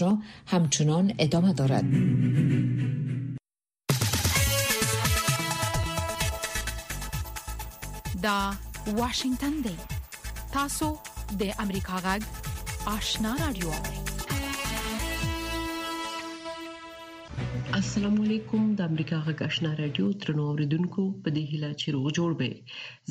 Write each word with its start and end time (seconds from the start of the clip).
را 0.00 0.18
همچنان 0.46 1.14
ادامه 1.18 1.52
دارد. 1.52 1.84
دا 8.22 8.40
واشنگتن 9.00 9.54
دی 9.64 9.76
تاسو 10.54 10.90
د 11.38 11.42
امریکا 11.64 11.96
غږ 12.06 12.22
آشنا 12.94 13.32
رادیو 13.42 13.70
السلام 17.80 18.16
علیکم 18.24 18.62
د 18.74 18.80
امریکا 18.90 19.18
غږ 19.26 19.38
آشنا 19.48 19.70
رادیو 19.80 20.06
ترنو 20.20 20.44
اوریدونکو 20.50 21.02
په 21.24 21.28
دې 21.36 21.42
هیله 21.52 21.70
چې 21.80 21.86
روغ 21.96 22.06
جوړ 22.18 22.30
به 22.38 22.48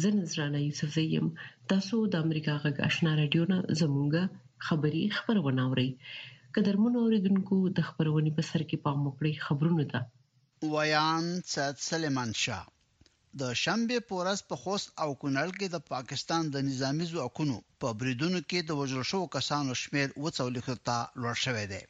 زه 0.01 0.09
نذرانه 0.19 0.59
یوسف 0.67 0.91
زیم 0.97 1.27
تاسو 1.71 1.95
د 2.13 2.25
امریکا 2.25 2.53
غږ 2.63 2.75
آشنا 2.87 3.11
رادیو 3.21 3.43
نه 3.53 3.57
زمونږه 3.81 4.23
خبری 4.67 5.03
خبرونه 5.17 5.61
اورئ 5.69 5.89
قدرمن 6.57 6.93
اوریدونکو 6.99 7.55
د 7.77 7.79
خبرونې 7.87 8.31
په 8.37 8.43
سر 8.49 8.61
کې 8.69 8.77
پام 8.85 8.99
وکړئ 9.07 9.33
خبرونه 9.47 9.83
ده 9.91 9.99
ویان 10.75 11.25
سعد 11.51 11.77
سلیمان 11.89 12.31
شاه 12.43 12.63
د 13.41 13.51
شنبه 13.63 13.97
پورس 14.11 14.41
په 14.51 14.55
خوست 14.61 14.87
او 15.03 15.09
کونړ 15.23 15.49
کې 15.57 15.67
د 15.73 15.83
پاکستان 15.93 16.49
د 16.55 16.65
نظامی 16.69 17.05
ځواکونو 17.11 17.57
په 17.83 17.87
بریدونو 17.99 18.39
کې 18.49 18.59
د 18.69 18.79
وژل 18.79 19.03
شوو 19.11 19.29
کسانو 19.35 19.77
شمیر 19.83 20.07
وڅولېخته 20.23 20.81
ته 20.89 20.97
لوړ 21.21 21.35
شوی 21.43 21.65
دی 21.73 21.81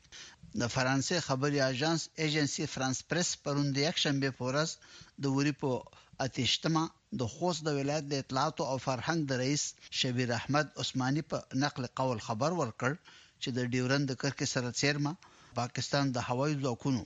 د 0.62 0.64
فرانسې 0.76 1.26
خبري 1.28 1.59
اژانس 1.70 2.02
ایجنسی 2.26 2.70
فرانس 2.73 3.00
پریس 3.14 3.31
پروند 3.45 3.81
یک 3.84 4.03
شنبه 4.03 4.36
پورس 4.41 4.76
د 5.23 5.38
وریپو 5.38 5.72
اتشتما 6.28 6.84
د 7.22 7.31
خوست 7.38 7.67
د 7.70 7.80
ولایت 7.80 8.12
د 8.12 8.22
اطلاعات 8.26 8.62
او 8.73 8.78
فرهنګ 8.88 9.20
د 9.31 9.41
رئیس 9.45 9.64
شبیر 10.03 10.36
احمد 10.41 10.76
عثماني 10.86 11.28
په 11.34 11.59
نقل 11.66 11.91
قول 12.02 12.20
خبر 12.30 12.59
ورکړ 12.62 13.02
چې 13.43 13.49
د 13.57 13.59
ډیورند 13.73 14.05
د 14.07 14.13
کرکې 14.21 14.45
سره 14.53 14.70
چیرما 14.79 15.11
پاکستان 15.61 16.05
د 16.16 16.17
هوایي 16.30 16.55
ځواکونو 16.63 17.02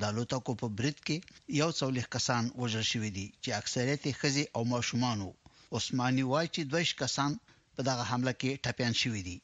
د 0.00 0.02
الوتکو 0.12 0.52
په 0.62 0.68
برید 0.80 0.98
کې 1.06 1.16
یو 1.60 1.68
څولې 1.78 2.02
کسان 2.16 2.42
وژل 2.62 2.84
شوې 2.92 3.10
دي 3.16 3.24
چې 3.42 3.54
اکثریت 3.60 4.02
یې 4.08 4.16
خزي 4.20 4.44
او 4.56 4.62
ماشومان 4.74 5.18
وو 5.24 5.32
عثماني 5.78 6.24
وای 6.32 6.46
چې 6.54 6.60
دویش 6.72 6.90
کسان 7.02 7.30
په 7.76 7.80
دغه 7.88 8.04
حمله 8.10 8.32
کې 8.40 8.60
ټپيان 8.64 8.94
شوې 9.02 9.22
دي 9.28 9.36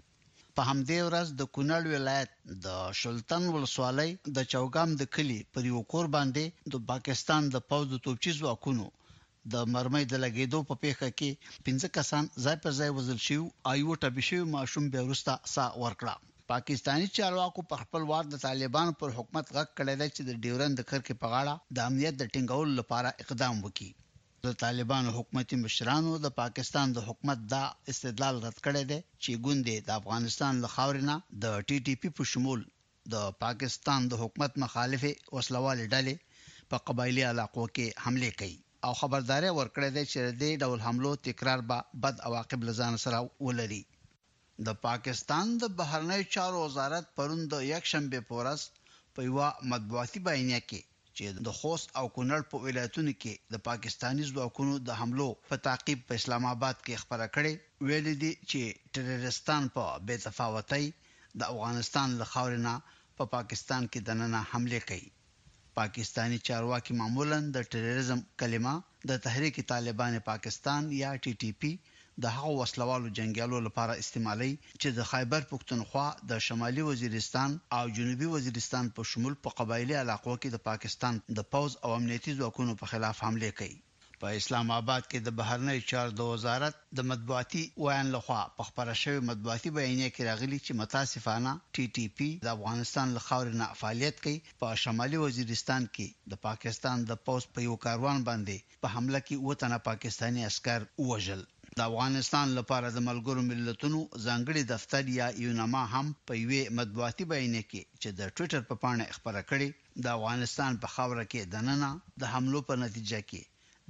په 0.56 0.62
همدې 0.70 0.98
ورځ 1.08 1.26
د 1.30 1.42
کونړ 1.54 1.82
ولایت 1.94 2.30
د 2.66 2.68
شلتن 3.00 3.42
ولسوالۍ 3.54 4.10
د 4.36 4.46
چوغام 4.52 4.90
د 5.00 5.10
کلی 5.14 5.40
پر 5.52 5.62
یو 5.72 5.80
کور 5.92 6.06
باندې 6.16 6.44
د 6.76 6.84
پاکستان 6.92 7.42
د 7.54 7.66
پوز 7.70 7.84
د 7.92 7.96
توپچی 8.04 8.32
ځواکونو 8.40 8.84
د 9.54 9.64
مرمۍ 9.74 10.04
د 10.12 10.14
لګیدو 10.24 10.60
په 10.68 10.74
پیښه 10.84 11.08
کې 11.18 11.30
15 11.72 11.94
کسان 11.98 12.30
ځای 12.44 12.56
پر 12.64 12.72
ځای 12.80 12.90
وزل 12.98 13.18
شو 13.28 13.40
ایو 13.72 13.98
ټپي 14.04 14.22
شو 14.28 14.40
ماشوم 14.56 14.84
به 14.94 15.08
ورستا 15.08 15.34
سا 15.56 15.66
ورکړه 15.86 16.14
پاکستانی 16.54 17.06
چارواکو 17.16 17.62
په 17.70 17.76
خپل 17.82 18.02
واد 18.08 18.26
د 18.32 18.40
طالبانو 18.46 18.92
پر 18.98 19.12
حکومت 19.18 19.46
غږ 19.54 19.68
کړی 19.78 19.94
دی 20.00 20.08
چې 20.16 20.22
د 20.26 20.42
ډیورند 20.42 20.78
د 20.78 20.82
کرکې 20.90 21.14
په 21.22 21.28
غاړه 21.32 21.54
د 21.76 21.78
امنیت 21.90 22.18
د 22.18 22.28
ټینګولو 22.34 22.72
لپاره 22.80 23.10
اقدام 23.22 23.56
وکړي 23.64 23.88
د 24.46 24.58
طالبانو 24.64 25.14
حکومتي 25.16 25.56
مشرانو 25.62 26.12
د 26.26 26.32
پاکستان 26.40 26.92
د 26.98 27.06
حکومت 27.08 27.40
دا 27.54 27.62
استدلال 27.94 28.36
رد 28.44 28.58
کړی 28.66 28.82
دی 28.92 28.98
چې 28.98 29.40
ګوندې 29.44 29.86
د 29.88 29.96
افغانستان 30.02 30.60
له 30.66 30.70
خاورې 30.74 31.08
نه 31.10 31.40
د 31.46 31.56
ټي 31.68 31.78
ټي 31.88 31.94
پی 32.04 32.12
په 32.20 32.28
شمول 32.34 32.62
د 33.16 33.24
پاکستان 33.46 34.08
د 34.12 34.22
حکومت 34.24 34.60
مخالفه 34.66 35.12
وسلواله 35.38 35.88
ډلې 35.88 36.44
په 36.74 36.82
قبایلی 36.90 37.24
علاقو 37.32 37.64
کې 37.72 38.04
حمله 38.06 38.30
کوي 38.42 38.54
او 38.86 38.92
خبرداري 39.02 39.50
ورکړی 39.58 39.90
دی 39.98 40.04
چې 40.12 40.38
د 40.44 40.66
ډول 40.66 40.86
حملو 40.88 41.16
تکرار 41.30 41.66
به 41.72 42.00
بد 42.06 42.24
عواقب 42.30 42.68
لزان 42.70 43.02
سره 43.06 43.24
ولري 43.48 43.82
د 44.66 44.68
پاکستان 44.86 45.46
د 45.62 45.64
بهرنی 45.78 46.22
چارو 46.34 46.58
وزارت 46.66 47.04
پرون 47.16 47.40
د 47.52 47.54
یک 47.72 47.84
شنبه 47.92 48.18
پورس 48.28 48.60
په 49.14 49.20
یو 49.28 49.38
مطبوعاتي 49.72 50.18
بیانیه 50.28 50.60
کې 50.68 50.80
چې 51.16 51.24
د 51.46 51.48
خوست 51.58 51.88
او 51.98 52.04
کونړ 52.16 52.40
په 52.50 52.56
ولایتونو 52.66 53.12
کې 53.22 53.32
د 53.54 53.56
پاکستانی 53.68 54.24
ځواکونو 54.32 54.74
د 54.88 54.90
حملو 55.00 55.28
په 55.50 55.54
تعقیب 55.66 55.98
په 56.08 56.12
اسلام 56.20 56.44
آباد 56.54 56.76
کې 56.86 57.00
خبره 57.02 57.26
کړې 57.34 57.52
ویل 57.86 58.08
دي 58.22 58.32
چې 58.50 58.60
ترورستان 58.94 59.62
په 59.74 59.82
بے 60.06 60.16
تفاوتۍ 60.26 60.84
د 61.40 61.40
افغانستان 61.52 62.08
له 62.20 62.24
خاورې 62.32 62.60
نه 62.66 62.74
په 63.18 63.22
پا 63.26 63.28
پاکستان 63.36 63.82
کې 63.92 63.98
دننه 64.08 64.40
حمله 64.52 64.80
کوي 64.88 65.08
پاکستانی 65.80 66.38
چارواکي 66.48 66.92
معمولا 67.00 67.38
د 67.54 67.58
تروريزم 67.72 68.20
کلمه 68.40 68.74
د 69.10 69.12
تحریک 69.24 69.54
طالبان 69.72 70.12
پاکستان 70.30 70.80
یا 71.02 71.10
ټي 71.24 71.32
ټي 71.40 71.50
پي 71.60 71.72
د 72.22 72.32
هغو 72.32 72.50
وسلوالو 72.56 73.08
جنگیالو 73.18 73.56
لپاره 73.66 73.94
استعمالي 74.00 74.50
چې 74.80 74.88
د 74.98 75.06
خیبر 75.12 75.42
پښتونخوا 75.52 76.04
د 76.32 76.42
شمالي 76.48 76.82
وزیرستان 76.88 77.56
او 77.78 77.82
جنوبي 77.96 78.28
وزیرستان 78.34 78.90
په 78.98 79.08
شمول 79.12 79.34
په 79.46 79.52
قبایلی 79.60 79.96
علاقو 80.02 80.34
کې 80.44 80.50
د 80.54 80.62
پاکستان 80.68 81.18
د 81.38 81.48
پوز 81.54 81.76
او 81.84 81.90
امنیتي 81.98 82.32
ځواکونو 82.40 82.76
په 82.82 82.90
خلاف 82.92 83.22
حمله 83.26 83.50
کوي 83.60 83.74
په 84.20 84.36
اسلام 84.42 84.70
آباد 84.76 85.02
کې 85.10 85.18
د 85.26 85.34
بهرنی 85.40 85.76
چارو 85.92 86.14
د 86.20 86.30
وزارت 86.34 86.78
د 87.00 87.08
مطبوعاتي 87.10 87.64
وایان 87.86 88.06
لخوا 88.16 88.40
په 88.58 88.68
خبره 88.68 88.94
شوی 89.02 89.26
مطبوعاتي 89.32 89.74
بیانیه 89.78 90.10
کې 90.14 90.28
راغلي 90.30 90.58
چې 90.66 90.80
متاسفانه 90.82 91.52
ټي 91.74 91.84
ټي 91.96 92.04
پی 92.18 92.30
د 92.46 92.52
افغانستان 92.56 93.14
له 93.16 93.24
خاورې 93.26 93.62
نه 93.64 93.68
فعالیت 93.80 94.22
کوي 94.24 94.38
په 94.64 94.80
شمالي 94.84 95.22
وزیرستان 95.24 95.90
کې 95.94 96.30
د 96.34 96.42
پاکستان 96.46 97.04
د 97.10 97.20
پوز 97.28 97.50
په 97.54 97.68
یو 97.68 97.80
کاروان 97.88 98.26
باندې 98.30 98.80
په 98.84 98.94
حمله 98.98 99.26
کې 99.26 99.52
وطن 99.52 99.80
پاکستانی 99.90 100.48
عسكر 100.52 100.88
وژل 101.10 101.44
د 101.78 101.82
افغانستان 101.90 102.46
لپاره 102.58 102.86
د 102.96 102.98
ملګرو 103.08 103.40
ملتونو 103.52 103.98
ځانګړي 104.26 104.62
دفتر 104.72 105.02
یا 105.20 105.26
یونما 105.44 105.82
هم 105.94 106.06
په 106.26 106.32
یوې 106.42 106.60
مطبوعاتي 106.78 107.24
بیان 107.32 107.56
کې 107.70 107.82
چې 108.02 108.08
د 108.18 108.20
ټوئیټر 108.36 108.60
په 108.68 108.74
پاڼه 108.82 109.06
خبره 109.16 109.42
کړې 109.50 109.68
د 110.04 110.06
افغانستان 110.18 110.72
په 110.82 110.88
خاوره 110.94 111.24
کې 111.32 111.42
د 111.54 111.66
نننه 111.68 111.90
د 112.20 112.32
حملو 112.34 112.60
په 112.68 112.74
نتیجه 112.84 113.20
کې 113.30 113.42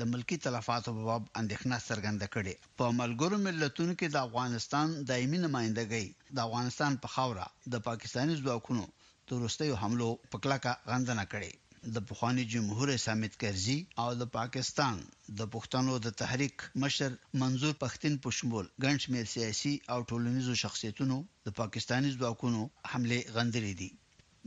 د 0.03 0.11
ملکی 0.13 0.37
تلفاتو 0.45 0.91
په 0.97 1.03
باب 1.11 1.25
اندېښنه 1.41 1.77
څرګنده 1.91 2.27
کړې 2.37 2.55
په 2.79 2.85
ملګرو 3.01 3.37
ملتونو 3.47 3.93
کې 3.99 4.07
د 4.11 4.17
افغانستان 4.27 4.87
دایمي 5.11 5.39
نمائندګۍ 5.47 6.07
د 6.37 6.47
افغانستان 6.47 6.93
په 7.03 7.09
خاوره 7.17 7.47
د 7.77 7.85
پاکستاني 7.91 8.35
ځواکونو 8.43 8.85
تروستیو 9.33 9.81
حملو 9.83 10.09
په 10.31 10.37
کلکه 10.45 10.71
غندنه 10.93 11.25
کړې 11.33 11.53
د 11.95 11.99
پخوانی 12.11 12.43
جمهور 12.53 12.89
رئیس 12.91 13.03
حامد 13.11 13.35
کرزي 13.41 13.75
او 14.03 14.09
د 14.21 14.25
پاکستان 14.37 15.01
د 15.39 15.49
پښتنو 15.57 15.97
د 16.05 16.13
تحریک 16.21 16.63
مشر 16.85 17.11
منظور 17.43 17.75
پښتين 17.83 18.15
په 18.27 18.31
شمول 18.37 18.71
ګڼ 18.85 18.95
شمېر 19.05 19.27
سیاسي 19.35 19.73
او 19.97 19.99
ټولنیزو 20.13 20.55
شخصیتونو 20.63 21.19
د 21.49 21.55
پاکستاني 21.61 22.11
ځواکونو 22.19 22.63
حمله 22.93 23.19
غندلې 23.35 23.75
دي 23.81 23.91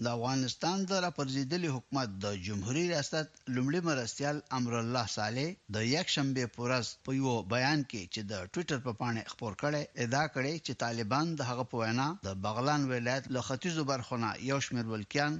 د 0.06 0.10
افغانستان 0.18 0.78
د 0.92 1.04
راپرزیدلي 1.06 1.70
حکومت 1.76 2.10
د 2.26 2.40
جمهوریت 2.48 2.90
ریاست 2.92 3.30
لومړي 3.56 3.80
مرستيال 3.90 4.38
امر 4.60 4.74
الله 4.82 5.06
صالح 5.18 5.48
د 5.78 5.90
یک 5.96 6.08
شنبه 6.18 6.46
پورز 6.56 6.88
په 7.08 7.20
یو 7.22 7.36
بیان 7.56 7.80
کې 7.92 8.02
چې 8.14 8.22
د 8.32 8.34
ټوئیټر 8.54 8.80
په 8.88 8.92
پاڼه 9.00 9.24
خبر 9.36 9.52
کړي 9.66 9.82
ادا 10.08 10.24
کړي 10.36 10.54
چې 10.66 10.74
طالبان 10.86 11.26
د 11.36 11.42
هغه 11.50 11.64
په 11.72 11.76
وینا 11.84 12.08
د 12.30 12.40
بغلان 12.48 12.82
ولایت 12.94 13.26
لختیزو 13.38 13.82
برخونه 13.92 14.30
یو 14.52 14.60
شمېر 14.70 14.86
ولکيان 14.94 15.34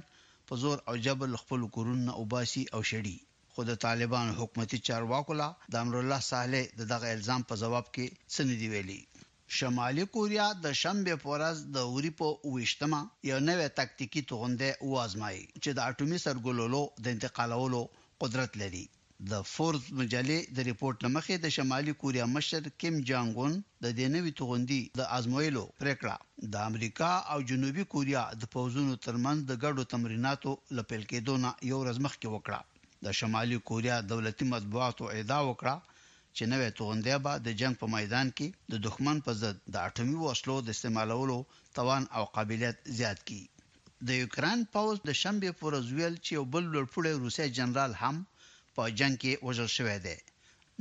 په 0.50 0.54
زور 0.62 0.78
او 0.90 0.94
جبر 1.04 1.28
خپل 1.42 1.60
کورونه 1.76 2.10
وباسي 2.20 2.62
او 2.76 2.80
شړي 2.90 3.16
خو 3.52 3.60
د 3.70 3.72
طالبان 3.86 4.26
حکومتي 4.38 4.78
چارواکو 4.88 5.32
لا 5.40 5.48
د 5.72 5.74
امر 5.84 5.94
الله 6.00 6.20
صالح 6.32 6.64
د 6.78 6.80
دغه 6.92 7.08
الزام 7.16 7.42
په 7.50 7.54
جواب 7.62 7.86
کې 7.94 8.06
سندې 8.36 8.66
ویلي 8.72 9.00
شمالي 9.56 10.04
کوریا 10.14 10.46
د 10.64 10.66
شنبه 10.82 11.14
پورز 11.24 11.56
د 11.74 11.76
اوريپو 11.90 12.28
وښتما 12.54 13.00
یو 13.30 13.38
نوې 13.48 13.68
تاکتیکی 13.78 14.20
توغنده 14.30 14.68
وازمایي 14.92 15.44
چې 15.62 15.70
د 15.74 15.78
اټومي 15.90 16.18
سرګلولو 16.26 16.82
د 17.02 17.04
انتقالولو 17.14 17.82
قدرت 18.22 18.50
لري 18.62 18.84
د 19.32 19.34
فورز 19.52 19.84
مجلې 20.00 20.34
د 20.56 20.58
ریپورت 20.70 20.96
لمخې 21.04 21.36
د 21.44 21.46
شمالي 21.56 21.92
کوریا 22.02 22.26
مشر 22.34 22.62
کیم 22.82 22.94
جانګون 23.10 23.54
د 23.84 23.86
دینوي 24.00 24.32
توغندي 24.40 24.78
د 25.00 25.02
آزمویلو 25.16 25.62
پریکړه 25.80 26.14
د 26.52 26.54
امریکا 26.68 27.10
او 27.32 27.38
جنوبي 27.50 27.84
کوریا 27.94 28.22
د 28.42 28.50
پوزونو 28.52 28.94
ترمنځ 29.06 29.38
د 29.50 29.52
ګډو 29.64 29.82
تمریناتو 29.92 30.50
لپیل 30.78 31.02
کېدو 31.10 31.34
نه 31.44 31.50
یو 31.70 31.78
ورځ 31.82 31.96
مخکې 32.06 32.26
وکړه 32.34 32.60
د 33.06 33.16
شمالي 33.20 33.58
کوریا 33.70 33.96
دولتي 34.12 34.44
مطبوعاتو 34.54 35.04
اعدا 35.14 35.38
وکړه 35.48 35.74
چې 36.36 36.42
نوې 36.52 36.68
توغندې 36.78 37.14
به 37.24 37.32
د 37.46 37.58
جنگ 37.60 37.74
په 37.82 37.86
میدان 37.96 38.26
کې 38.36 38.48
د 38.72 38.74
دښمن 38.86 39.16
په 39.26 39.32
ضد 39.42 39.56
د 39.74 39.76
اټومي 39.88 40.16
وسلو 40.26 40.56
د 40.60 40.68
استعمالولو 40.76 41.38
توان 41.78 42.02
او 42.16 42.24
قابلیت 42.36 42.76
زیات 42.98 43.18
کړي 43.26 43.42
د 44.08 44.10
یوکران 44.22 44.58
پاوز 44.76 44.96
د 45.08 45.12
شنبه 45.22 45.50
پر 45.60 45.66
ورځ 45.74 45.86
ویل 45.98 46.16
چې 46.24 46.30
یو 46.38 46.44
بل 46.54 46.64
لړپړی 46.76 47.12
روسي 47.24 47.46
جنرال 47.58 47.92
هم 48.04 48.16
په 48.78 48.84
جنگ 48.98 49.14
کې 49.22 49.32
وژل 49.46 49.68
شوی 49.76 49.96
دی 50.06 50.16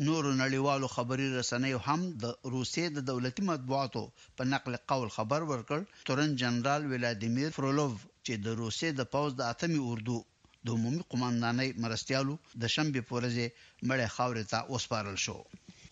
نور 0.08 0.24
نړیوالو 0.42 0.88
خبري 0.96 1.28
رسنیو 1.40 1.80
هم 1.88 2.02
د 2.24 2.26
روسیې 2.56 2.86
د 2.96 3.00
دولتي 3.12 3.44
مطبوعاتو 3.52 4.04
په 4.38 4.44
نقل 4.54 4.74
قول 4.92 5.08
خبر 5.18 5.42
ورکړ 5.52 5.80
تورن 6.08 6.32
جنرال 6.42 6.84
ولادیمیر 6.94 7.50
فرولوف 7.58 7.96
چې 8.26 8.34
د 8.46 8.48
روسیې 8.62 8.90
د 9.00 9.10
پوز 9.14 9.30
د 9.38 9.42
اتمی 9.54 9.80
اردو 9.92 10.18
د 10.66 10.68
عمومي 10.78 11.04
قماندانۍ 11.14 11.70
مرستيالو 11.86 12.36
د 12.62 12.64
شنبې 12.76 13.02
پورزه 13.10 13.48
مړې 13.90 14.14
خاورې 14.18 14.44
ته 14.52 14.60
وسپارل 14.74 15.18
شو 15.26 15.38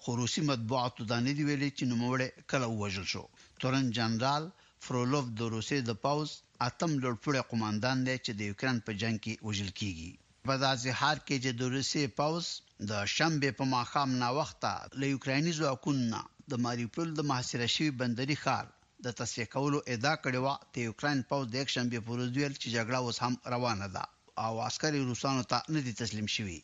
خو 0.04 0.10
روسي 0.22 0.42
مطبوعاتو 0.52 1.08
دا 1.14 1.18
نه 1.28 1.34
دی 1.38 1.44
ویلي 1.50 1.72
چې 1.78 1.84
نوموړی 1.94 2.28
کله 2.52 2.68
وژل 2.82 3.08
شو 3.14 3.24
تورن 3.62 3.86
جنرال 3.98 4.44
فرولوف 4.88 5.26
د 5.40 5.42
روسیې 5.56 5.80
د 5.86 5.92
پوز 6.06 6.30
اتم 6.70 6.92
لوړپوړی 7.04 7.42
قماندان 7.52 7.98
دی 8.08 8.16
چې 8.26 8.32
د 8.38 8.42
یوکرين 8.50 8.78
په 8.86 8.92
جنگ 9.02 9.16
کې 9.26 9.34
وژل 9.50 9.72
کیږي 9.82 10.12
په 10.48 10.54
ځاځهار 10.62 11.18
کې 11.28 11.36
چې 11.44 11.52
د 11.60 11.62
روسي 11.74 12.02
پاوز 12.18 12.48
د 12.90 12.92
شنبه 13.16 13.50
په 13.60 13.66
ماخام 13.74 14.10
نا 14.24 14.28
وخته 14.40 14.72
له 15.00 15.06
یوکراني 15.14 15.52
ځواکونو 15.60 16.20
د 16.52 16.54
ماریپول 16.66 17.08
د 17.16 17.22
محاصره 17.30 17.68
شوی 17.76 17.92
بندري 18.02 18.38
ښار 18.44 18.66
د 19.06 19.08
تصفیه 19.22 19.48
کولو 19.56 19.80
ادا 19.96 20.14
کړې 20.24 20.40
و 20.46 20.48
ته 20.74 20.78
یوکران 20.88 21.18
پاوز 21.32 21.48
د 21.50 21.56
یک 21.64 21.70
شنبه 21.76 21.98
پر 22.06 22.12
ورځ 22.14 22.30
ویل 22.38 22.56
چې 22.64 22.74
جګړه 22.76 22.98
اوس 23.06 23.18
هم 23.24 23.34
روانه 23.54 23.88
ده 23.96 24.04
او 24.46 24.54
عسکري 24.68 25.02
روسانو 25.10 25.44
ته 25.54 25.58
نه 25.76 25.80
دي 25.88 25.94
تسلیم 26.02 26.28
شوی 26.36 26.60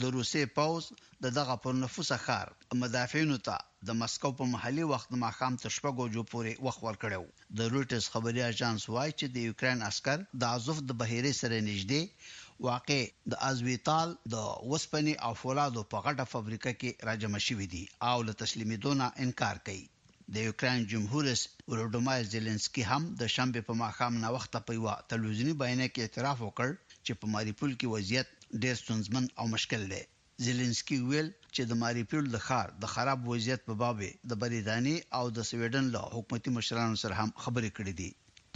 د 0.00 0.02
روسي 0.16 0.44
پاوز 0.58 0.84
د 1.24 1.26
دغه 1.40 1.54
پر 1.64 1.74
نفوسه 1.82 2.16
ښار 2.26 2.46
مدافعینو 2.84 3.38
ته 3.48 3.56
د 3.88 3.90
مسکو 4.04 4.30
په 4.38 4.44
محلي 4.54 4.84
وخت 4.92 5.10
ماخام 5.24 5.54
ته 5.64 5.68
شپږو 5.76 6.04
جو 6.14 6.22
پورې 6.32 6.52
وخت 6.68 6.80
ورکړو 6.86 7.22
د 7.58 7.60
روټس 7.74 8.04
خبري 8.14 8.42
اژانس 8.52 8.82
وایي 8.94 9.12
چې 9.20 9.26
د 9.34 9.36
یوکران 9.48 9.78
عسكر 9.90 10.18
د 10.40 10.42
ازوف 10.58 10.78
د 10.86 10.90
بهيري 11.02 11.34
سره 11.42 11.56
نږدې 11.70 12.02
واقع 12.62 12.98
د 13.32 13.36
ازویتال 13.46 14.10
د 14.32 14.42
وسپنې 14.72 15.14
او 15.26 15.32
فولادو 15.40 15.82
په 15.94 16.02
غټه 16.04 16.24
فابریکه 16.32 16.72
کې 16.80 16.90
راجم 17.08 17.36
شوې 17.46 17.66
دي 17.74 17.84
او 18.10 18.18
له 18.26 18.32
تسلیمېدونه 18.42 19.06
انکار 19.24 19.56
کوي 19.68 19.84
د 20.36 20.46
یوکرين 20.48 20.86
جمهور 20.92 21.24
رئیس 21.30 21.42
ولودمایر 21.72 22.28
زيلنسکي 22.34 22.84
هم 22.90 23.08
د 23.22 23.32
شنبه 23.36 23.62
په 23.70 23.78
ماخام 23.82 24.20
نه 24.26 24.30
وخت 24.36 24.56
په 24.68 24.78
یو 24.78 24.94
تلویزیونی 25.14 25.56
بیان 25.64 25.82
کې 25.86 26.00
اعتراف 26.06 26.38
وکړ 26.44 26.68
چې 27.06 27.20
په 27.20 27.32
ماریپول 27.34 27.74
کې 27.80 27.92
وضعیت 27.94 28.28
ډېر 28.62 28.80
ستونزمن 28.82 29.26
او 29.40 29.46
مشکل 29.54 29.82
دی 29.94 30.02
زيلنسکي 30.44 30.98
ویل 31.08 31.28
چې 31.54 31.62
د 31.70 31.82
ماریپول 31.84 32.24
د 32.30 32.38
ښار 32.48 32.68
د 32.84 32.94
خراب 32.94 33.28
وضعیت 33.34 33.66
په 33.68 33.80
باب 33.84 34.04
د 34.32 34.42
بریدانی 34.44 34.96
او 35.20 35.24
د 35.36 35.48
سویډن 35.50 35.84
له 35.96 36.02
حکومتي 36.18 36.50
مشرانو 36.58 37.00
سره 37.04 37.14
هم 37.22 37.30
خبرې 37.42 37.70
کړې 37.78 37.92
دي 38.02 38.10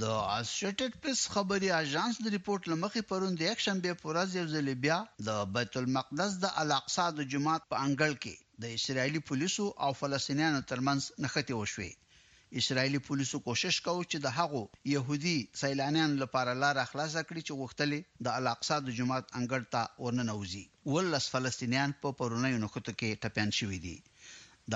د 0.07 0.09
اسوسییټډ 0.33 0.93
پریس 1.05 1.21
خبري 1.35 1.69
اژانس 1.77 2.19
د 2.25 2.33
ریپورت 2.35 2.67
لمخې 2.73 3.01
پروند 3.13 3.37
د 3.39 3.47
یک 3.51 3.63
شنبه 3.65 3.95
پورز 4.03 4.35
یو 4.39 4.45
ځل 4.53 4.69
بیا 4.85 4.99
د 5.29 5.39
بیت 5.57 5.79
المقدس 5.81 6.37
د 6.45 6.53
الاقصی 6.65 7.07
د 7.15 7.25
جماعت 7.33 7.65
په 7.73 7.81
انګل 7.87 8.13
کې 8.25 8.35
د 8.65 8.77
اسرایلی 8.79 9.23
پولیسو 9.31 9.67
او 9.87 9.91
فلسطینیانو 10.03 10.61
ترمنځ 10.73 11.09
نښته 11.25 11.59
وشوه 11.63 12.61
اسرایلی 12.63 13.01
پولیسو 13.09 13.41
کوشش 13.49 13.81
کاوه 13.89 14.07
چې 14.13 14.25
د 14.27 14.37
هغو 14.39 14.63
يهودي 14.93 15.35
سیلانیانو 15.63 16.21
لپاره 16.23 16.55
لار 16.63 16.81
خلاص 16.93 17.19
کړي 17.31 17.43
چې 17.49 17.53
وغوښتل 17.59 17.99
د 18.29 18.39
الاقصی 18.43 18.79
د 18.91 18.97
جماعت 19.01 19.35
انګل 19.41 19.67
ته 19.75 20.05
ورننوزي 20.07 20.65
ولس 20.93 21.27
فلسطینیان 21.35 21.97
په 22.05 22.19
پرونیو 22.23 22.63
نښته 22.67 22.93
کې 23.01 23.19
ټپيان 23.27 23.51
شوي 23.63 23.83
دي 23.89 23.97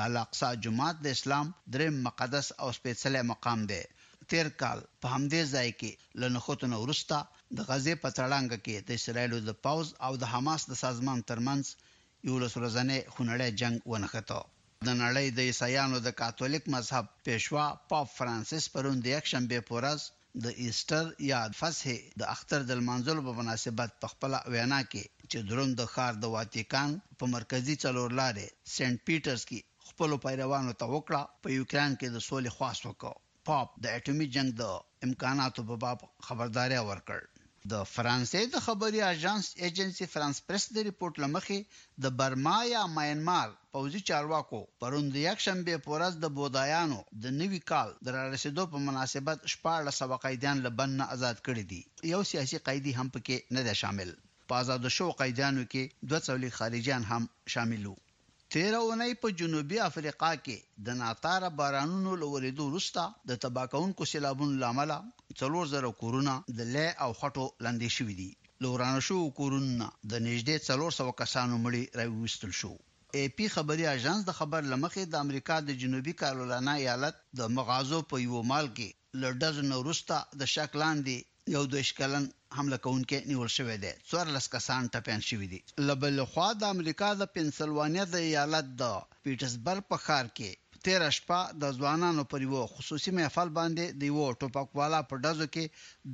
د 0.00 0.04
الاقصی 0.08 0.52
جماعت 0.68 1.06
د 1.06 1.16
اسلام 1.18 1.56
درې 1.76 1.88
مقدس 2.10 2.46
او 2.60 2.68
سپېڅلې 2.78 3.30
مقام 3.34 3.68
دی 3.74 3.82
تیر 4.30 4.48
کال 4.60 4.78
په 5.02 5.06
همدې 5.14 5.42
ځای 5.54 5.68
کې 5.80 5.90
لنخوتونه 6.22 6.76
ورستا 6.82 7.18
د 7.56 7.58
غزې 7.68 7.94
په 8.02 8.08
تړانګ 8.18 8.50
کې 8.64 8.76
د 8.86 8.90
اسرایلو 8.98 9.38
د 9.44 9.50
پاوز 9.64 9.88
او 10.06 10.12
د 10.22 10.24
حماس 10.32 10.62
د 10.66 10.72
سازمان 10.84 11.18
ترمنځ 11.30 11.64
یو 12.28 12.34
لس 12.42 12.52
ورځې 12.58 12.98
خونړی 13.12 13.50
جنگ 13.60 13.76
ونښتو 13.90 14.40
د 14.88 14.90
نړۍ 15.04 15.26
د 15.32 15.38
عیسایانو 15.50 15.96
د 16.06 16.08
کاتولیک 16.20 16.64
مذهب 16.76 17.04
پېشوا 17.26 17.66
پاپ 17.90 18.06
فرانسیس 18.18 18.64
پرون 18.72 18.96
د 19.02 19.06
یک 19.16 19.24
شنبه 19.32 19.58
پورز 19.68 20.00
د 20.44 20.46
ایستر 20.64 21.04
یا 21.32 21.40
فسح 21.60 21.96
د 22.20 22.22
اختر 22.34 22.60
د 22.66 22.72
منځل 22.88 23.18
په 23.26 23.32
مناسبت 23.40 23.90
په 24.00 24.06
خپل 24.12 24.32
وینا 24.54 24.80
کې 24.90 25.04
چې 25.30 25.38
دروند 25.48 25.72
د 25.76 25.82
خار 25.94 26.12
د 26.18 26.24
واتیکان 26.36 26.90
په 27.18 27.24
مرکزی 27.36 27.74
څلورلارې 27.84 28.46
سنت 28.76 28.98
پیټرز 29.06 29.42
کې 29.50 29.60
خپل 29.88 30.10
پیروانو 30.26 30.72
ته 30.80 30.86
وکړه 30.94 31.20
په 31.42 31.48
یوکران 31.58 31.90
کې 32.00 32.08
د 32.14 32.18
سولې 32.28 32.50
خواست 32.58 32.82
وکړه 32.90 33.14
پاپ 33.48 33.68
د 33.82 33.84
اټومي 33.98 34.26
جنگ 34.34 34.48
د 34.60 34.64
امکاناتو 35.06 35.60
په 35.68 35.76
باب 35.84 35.98
خبرداري 36.26 36.76
ورکړ 36.88 37.16
د 37.72 37.74
فرانسې 37.94 38.42
د 38.52 38.56
خبري 38.66 39.00
اژانس 39.14 39.44
ایجنسی 39.68 40.06
فرانس 40.14 40.36
پریس 40.50 40.64
د 40.72 40.78
ریپورت 40.88 41.14
لمخې 41.24 41.58
د 42.02 42.04
برما 42.20 42.54
یا 42.74 42.82
ماینمار 42.98 43.48
پوځي 43.76 44.00
چارواکو 44.10 44.60
پروند 44.84 45.16
یک 45.22 45.44
شنبه 45.46 45.80
پورز 45.86 46.18
د 46.24 46.32
بودایانو 46.36 46.98
د 47.26 47.34
نوي 47.40 47.60
کال 47.72 47.90
در 48.08 48.14
رسیدو 48.36 48.64
په 48.74 48.84
مناسبت 48.88 49.48
شپږ 49.54 49.92
سو 49.98 50.20
قیدیان 50.26 50.64
لبن 50.68 50.96
آزاد 51.14 51.42
کړی 51.46 51.64
دي 51.72 51.82
یو 52.14 52.22
سیاسي 52.32 52.62
قیدی 52.70 52.92
هم 52.98 53.08
پکې 53.14 53.36
نه 53.56 53.66
ده 53.70 53.74
شامل 53.82 54.14
پازا 54.54 54.76
د 54.84 54.88
شو 54.98 55.06
قیدانو 55.24 55.68
کې 55.72 55.82
200 56.14 56.58
خارجيان 56.60 57.02
هم 57.12 57.28
شامل 57.56 57.84
وو 57.90 57.96
تیر 58.54 58.74
اونۍ 58.78 59.12
په 59.20 59.28
جنوبي 59.40 59.78
افریقا 59.82 60.30
کې 60.46 60.56
د 60.86 60.96
ناتاره 60.96 61.48
بارانونو 61.60 62.10
لوریدو 62.22 62.64
وروسته 62.70 63.04
د 63.30 63.38
تباکونکو 63.44 64.08
سیلابونو 64.10 64.58
لامل 64.62 64.92
څلور 65.42 65.70
زره 65.70 65.92
کورونا 66.02 66.34
د 66.58 66.58
لې 66.74 66.82
او 67.04 67.08
خټو 67.20 67.46
لاندې 67.66 67.88
شوې 67.96 68.16
دي 68.20 68.26
لورانه 68.66 69.00
شو 69.06 69.16
کورونا 69.40 69.88
د 70.12 70.26
نږدې 70.26 70.58
څلور 70.68 70.90
سو 70.98 71.06
کسانو 71.22 71.62
مړي 71.64 71.82
راوستل 72.02 72.52
شو 72.60 72.72
اي 73.16 73.24
پی 73.38 73.46
خبري 73.54 73.86
اژانس 73.94 74.26
د 74.26 74.36
خبر 74.42 74.68
لمخې 74.72 75.08
د 75.14 75.24
امریکا 75.26 75.56
د 75.68 75.80
جنوبي 75.84 76.14
کارولانا 76.24 76.76
ایالت 76.82 77.24
د 77.42 77.50
مغازو 77.60 78.02
په 78.12 78.24
یو 78.26 78.46
مال 78.52 78.72
کې 78.76 78.98
لړډز 79.22 79.68
نورستا 79.72 80.20
د 80.40 80.52
شکلاندې 80.56 81.20
یو 81.54 81.62
د 81.72 81.74
اشکلن 81.84 82.24
حمله 82.56 82.76
کونکي 82.84 83.18
نیول 83.30 83.50
شوې 83.58 83.76
ده 83.84 83.92
څوار 84.08 84.26
لس 84.34 84.46
کسان 84.54 84.82
ټپيان 84.94 85.20
شوې 85.30 85.46
دي 85.52 85.60
لبل 85.88 86.16
خو 86.32 86.48
د 86.60 86.62
امریکا 86.74 87.08
د 87.16 87.22
پنسلوانیا 87.34 88.04
د 88.10 88.16
ایالت 88.28 88.66
د 88.80 88.82
پیټسبرګ 89.24 89.82
په 89.90 89.96
ښار 90.04 90.26
کې 90.36 90.50
تیر 90.84 91.00
شپه 91.18 91.40
د 91.62 91.64
ځوانانو 91.78 92.22
پر 92.30 92.40
یو 92.46 92.60
خصوصي 92.74 93.10
محفل 93.18 93.48
باندې 93.58 93.84
د 94.00 94.02
یو 94.10 94.26
ټوپکوالا 94.40 95.00
په 95.10 95.14
ډزو 95.24 95.46
کې 95.54 95.64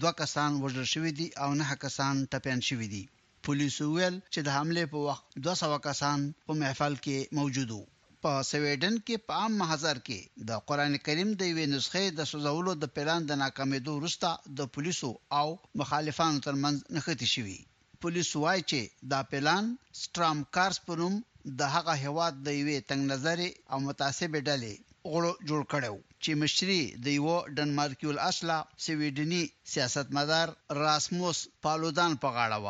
دوه 0.00 0.12
کسان 0.20 0.50
وژل 0.62 0.86
شوې 0.94 1.12
دي 1.18 1.28
او 1.42 1.48
نه 1.60 1.64
کسان 1.84 2.14
ټپيان 2.32 2.60
شوې 2.68 2.88
دي 2.94 3.04
پولیسو 3.44 3.84
ویل 3.96 4.16
چې 4.32 4.40
د 4.42 4.48
حمله 4.56 4.82
په 4.92 4.98
وخت 5.08 5.24
200 5.48 5.84
کسان 5.88 6.18
په 6.46 6.52
محفل 6.62 6.94
کې 7.04 7.18
موجود 7.38 7.68
وو 7.72 7.84
په 8.24 8.30
سویډن 8.50 8.94
کې 9.06 9.16
په 9.26 9.32
عام 9.40 9.52
محضر 9.60 9.96
کې 10.06 10.20
د 10.48 10.50
قران 10.68 10.94
کریم 11.08 11.28
د 11.34 11.42
یوې 11.50 11.66
نسخې 11.74 12.04
د 12.18 12.20
سوزولو 12.30 12.72
د 12.82 12.84
پلان 12.96 13.20
د 13.26 13.32
ناکامېدو 13.44 13.90
وروسته 13.98 14.28
د 14.58 14.60
پولیسو 14.74 15.10
او 15.40 15.48
مخالفانو 15.80 16.42
ترمنځ 16.46 16.76
نښتې 16.94 17.28
شوې 17.34 17.58
پولیس 18.02 18.30
وايي 18.42 18.62
چې 18.70 18.80
دا 19.12 19.20
پلان 19.30 19.64
سټرام 20.02 20.38
کارس 20.56 20.78
په 20.86 20.92
نوم 21.00 21.14
د 21.58 21.60
هغه 21.74 21.94
هواد 22.04 22.34
د 22.46 22.48
یوې 22.60 22.76
تنگ 22.88 23.02
نظر 23.12 23.38
او 23.72 23.78
متعصب 23.86 24.32
ډلې 24.48 24.74
غړو 25.12 25.32
جوړ 25.48 25.62
کړو 25.72 25.94
چې 26.22 26.30
مشري 26.42 26.80
د 27.04 27.06
یو 27.18 27.28
ډنمارکیول 27.56 28.16
اصله 28.30 28.56
سویډنی 28.84 29.42
سیاستمدار 29.72 30.46
راسموس 30.84 31.38
پالودان 31.64 32.12
په 32.22 32.28
غاړه 32.36 32.58
و 32.64 32.66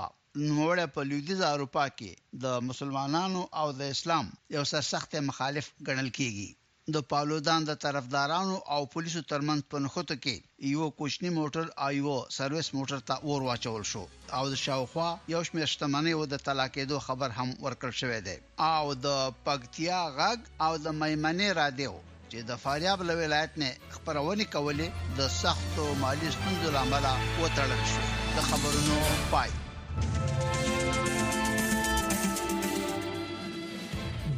نوړه 0.46 0.82
په 0.96 1.04
لویدیز 1.10 1.40
اروپا 1.44 1.84
کې 2.00 2.10
د 2.42 2.58
مسلمانانو 2.66 3.40
او 3.62 3.66
د 3.78 3.88
اسلام 3.94 4.28
یو 4.56 4.64
سرسخت 4.72 5.16
مخالف 5.28 5.70
ګڼل 5.88 6.10
کیږي 6.18 6.94
د 6.96 7.02
پاولودان 7.12 7.66
د 7.68 7.78
طرفدارانو 7.86 8.58
او 8.76 8.78
پولیسو 8.92 9.22
ترمنځ 9.32 9.64
په 9.74 9.82
نخوت 9.86 10.12
کې 10.14 10.68
یو 10.74 10.88
کوچنی 11.02 11.32
موټر 11.40 11.72
آیو 11.88 12.14
سرویس 12.36 12.70
موټر 12.76 13.02
ته 13.10 13.32
اور 13.32 13.48
واچول 13.48 13.88
شو 13.92 14.04
او 14.40 14.44
د 14.54 14.60
شاوخوا 14.64 15.08
یو 15.34 15.42
شمېر 15.50 15.72
شتمنۍ 15.74 16.14
او 16.20 16.24
د 16.34 16.44
طلاق 16.48 16.72
کېدو 16.78 17.02
خبر 17.10 17.36
هم 17.40 17.50
ورکړ 17.52 18.00
شوې 18.04 18.26
ده 18.30 18.72
او 18.78 18.94
د 19.02 19.36
پګتیا 19.48 19.98
غږ 20.22 20.66
او 20.68 20.72
د 20.88 20.96
میمنې 21.04 21.58
رادیو 21.64 21.98
چې 22.30 22.48
د 22.52 22.62
فاریاب 22.66 23.06
له 23.10 23.18
ولایت 23.26 23.60
نه 23.64 23.74
خبرونه 24.00 24.48
کولې 24.56 25.14
د 25.20 25.32
سختو 25.44 25.90
مالی 26.06 26.32
ستونزو 26.40 26.76
لامل 26.78 27.08
وتړل 27.14 27.88
شو 27.94 28.12
د 28.38 28.52
خبرونو 28.52 29.16
پای 29.34 29.58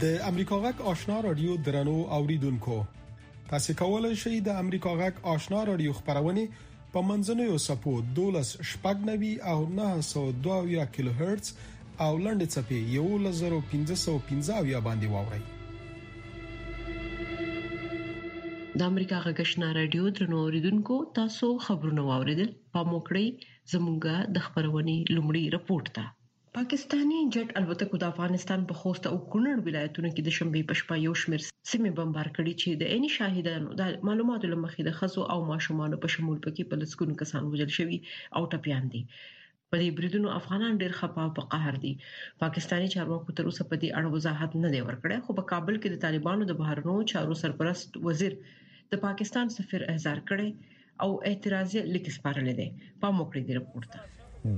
د 0.03 0.13
امریکا 0.29 0.57
غک 0.65 0.81
آشنا 0.91 1.17
رادیو 1.25 1.57
درنو 1.65 1.95
اوریدونکو 2.19 2.77
تاسو 3.51 3.75
کولای 3.81 4.15
شئ 4.23 4.37
د 4.47 4.61
امریکا 4.63 4.93
غک 5.01 5.19
آشنا 5.35 5.61
رادیو 5.71 5.93
خبرونه 5.99 6.45
په 6.97 7.03
منځنوي 7.11 7.59
سپو 7.67 7.95
12 8.21 8.71
شپګنوي 8.73 9.33
او 9.53 9.61
922 9.77 10.91
کیلو 10.99 11.15
هرتز 11.23 11.53
او 12.07 12.11
لنډ 12.29 12.51
چپی 12.59 12.81
1515 12.99 14.85
باندې 14.89 15.17
واورئ 15.17 15.43
د 18.81 18.85
امریکا 18.93 19.17
غږشنا 19.25 19.69
رادیو 19.79 20.05
درنو 20.17 20.37
اوریدونکو 20.45 20.95
تاسو 21.19 21.47
خبرونه 21.67 22.03
واوریدل 22.11 22.51
په 22.75 22.81
موکړی 22.91 23.27
زمونږه 23.73 24.15
د 24.35 24.39
خبرونې 24.47 24.97
لومړی 25.17 25.45
رپورت 25.57 25.87
ده 25.97 26.05
پاکستانی 26.59 27.19
جټ 27.35 27.49
الوتکو 27.61 27.97
د 28.03 28.07
افغانستان 28.13 28.61
په 28.71 28.75
خوست 28.83 29.05
او 29.11 29.17
کونړ 29.33 29.55
ولایتونو 29.67 30.09
کې 30.15 30.23
د 30.25 30.31
شنبې 30.39 30.63
په 30.69 30.75
شپه 30.81 30.95
یو 31.07 31.15
شمېر 31.23 31.41
سیمې 31.71 31.91
بمبار 31.99 32.29
کړي 32.37 32.53
چې 32.61 32.69
د 32.81 32.83
عیني 32.93 33.11
شاهدانو 33.17 33.69
د 33.81 33.83
معلوماتو 34.09 34.51
لمخې 34.55 34.81
د 34.85 34.91
خزو 34.99 35.23
او 35.35 35.39
ماشومان 35.53 35.91
په 36.05 36.09
شمول 36.15 36.39
پکې 36.47 36.63
په 36.71 36.77
لسګونو 36.83 37.15
کسان 37.23 37.43
وژل 37.53 37.71
شوي 37.79 37.99
او 38.37 38.43
ټپيان 38.53 38.85
دي 38.93 39.03
په 39.71 39.75
دې 39.81 39.89
بریدونو 39.99 40.29
افغانان 40.41 40.73
ډېر 40.83 40.93
خپه 41.01 41.21
او 41.25 41.31
په 41.39 41.43
قهر 41.53 41.75
دي 41.85 41.93
پاکستانی 42.45 42.89
چارواکو 42.95 43.37
تر 43.37 43.45
اوسه 43.51 43.63
په 43.71 43.75
دې 43.83 43.89
اړه 43.99 44.09
وضاحت 44.17 44.51
نه 44.65 44.69
دی 44.75 44.81
ورکړی 44.89 45.17
خو 45.25 45.31
په 45.39 45.45
کابل 45.53 45.75
کې 45.81 45.89
د 45.93 46.03
طالبانو 46.05 46.43
د 46.49 46.59
بهرنوي 46.63 47.05
چارو 47.13 47.41
سرپرست 47.43 48.03
وزیر 48.09 48.35
د 48.93 48.99
پاکستان 49.03 49.51
سفیر 49.55 49.83
احزار 49.91 50.21
کړي 50.29 50.47
او 51.05 51.09
اعتراض 51.29 51.75
لیک 51.97 52.09
سپارل 52.15 52.49
دي 52.61 52.65
پام 53.05 53.21
وکړئ 53.21 53.43
د 53.51 53.59
رپورت 53.59 53.93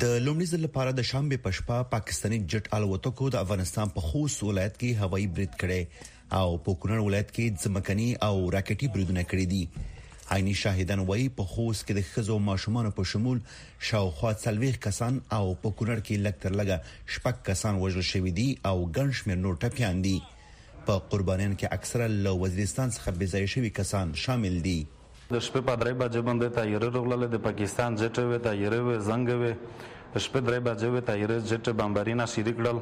د 0.02 0.22
لومړي 0.26 0.46
ځل 0.52 0.62
لپاره 0.66 0.94
د 1.00 1.06
شنبه 1.08 1.38
پښپا 1.46 1.80
پاکستانی 1.94 2.38
جټ 2.54 2.70
الوتکو 2.78 3.28
د 3.34 3.42
افغانستان 3.46 3.92
په 3.96 4.06
خوست 4.06 4.44
ولایت 4.48 4.78
کې 4.82 5.02
هوایي 5.04 5.28
برید 5.38 5.58
کړي 5.64 6.08
او 6.40 6.46
په 6.68 6.78
کونړ 6.84 7.04
ولایت 7.08 7.34
کې 7.36 7.64
ځمکني 7.66 8.08
او 8.30 8.34
راکټي 8.56 8.90
بریدونه 8.98 9.26
کړي 9.34 9.48
دي 9.54 9.88
عیني 10.38 10.56
شاهدان 10.64 11.04
وایي 11.10 11.28
په 11.40 11.50
خوست 11.54 11.86
کې 11.86 12.00
د 12.00 12.10
خزو 12.14 12.38
ماشومان 12.50 12.90
په 13.00 13.08
شمول 13.14 13.40
شاوخوا 13.90 14.32
څلويخ 14.44 14.80
کسان 14.88 15.20
او 15.40 15.44
په 15.66 15.78
کونړ 15.80 16.04
کې 16.04 16.26
لکتر 16.28 16.58
لګه 16.62 17.16
شپږ 17.18 17.46
کسان 17.50 17.82
وژل 17.84 18.08
شوی 18.14 18.36
دي 18.42 18.50
او 18.72 18.76
ګنشمیر 19.00 19.42
نور 19.46 19.60
ټپيان 19.66 20.04
دي 20.08 20.16
په 20.86 20.94
قربانیان 21.10 21.54
کې 21.60 21.66
اکثرا 21.78 22.06
له 22.06 22.30
وزیرستان 22.42 22.90
څخه 22.96 23.10
بېځای 23.20 23.46
شوي 23.54 23.70
کسان 23.78 24.14
شامل 24.24 24.56
دي 24.66 24.78
د 25.32 25.34
شپې 25.46 25.60
په 25.68 25.74
درې 25.82 25.92
بجې 26.02 26.20
باندې 26.28 26.48
تیارې 26.58 26.90
راغله 26.96 27.26
د 27.34 27.42
پاکستان 27.46 27.90
جټ 28.00 28.16
وې 28.28 28.38
تیارې 28.48 28.80
وې 28.86 28.96
زنګ 29.08 29.26
وې 29.40 29.52
شپې 30.24 30.40
درې 30.46 30.60
بجې 30.68 30.88
وې 30.92 31.00
تیارې 31.10 31.38
جټ 31.48 31.64
بمبارینا 31.80 32.24
شریک 32.34 32.56
کړل 32.60 32.78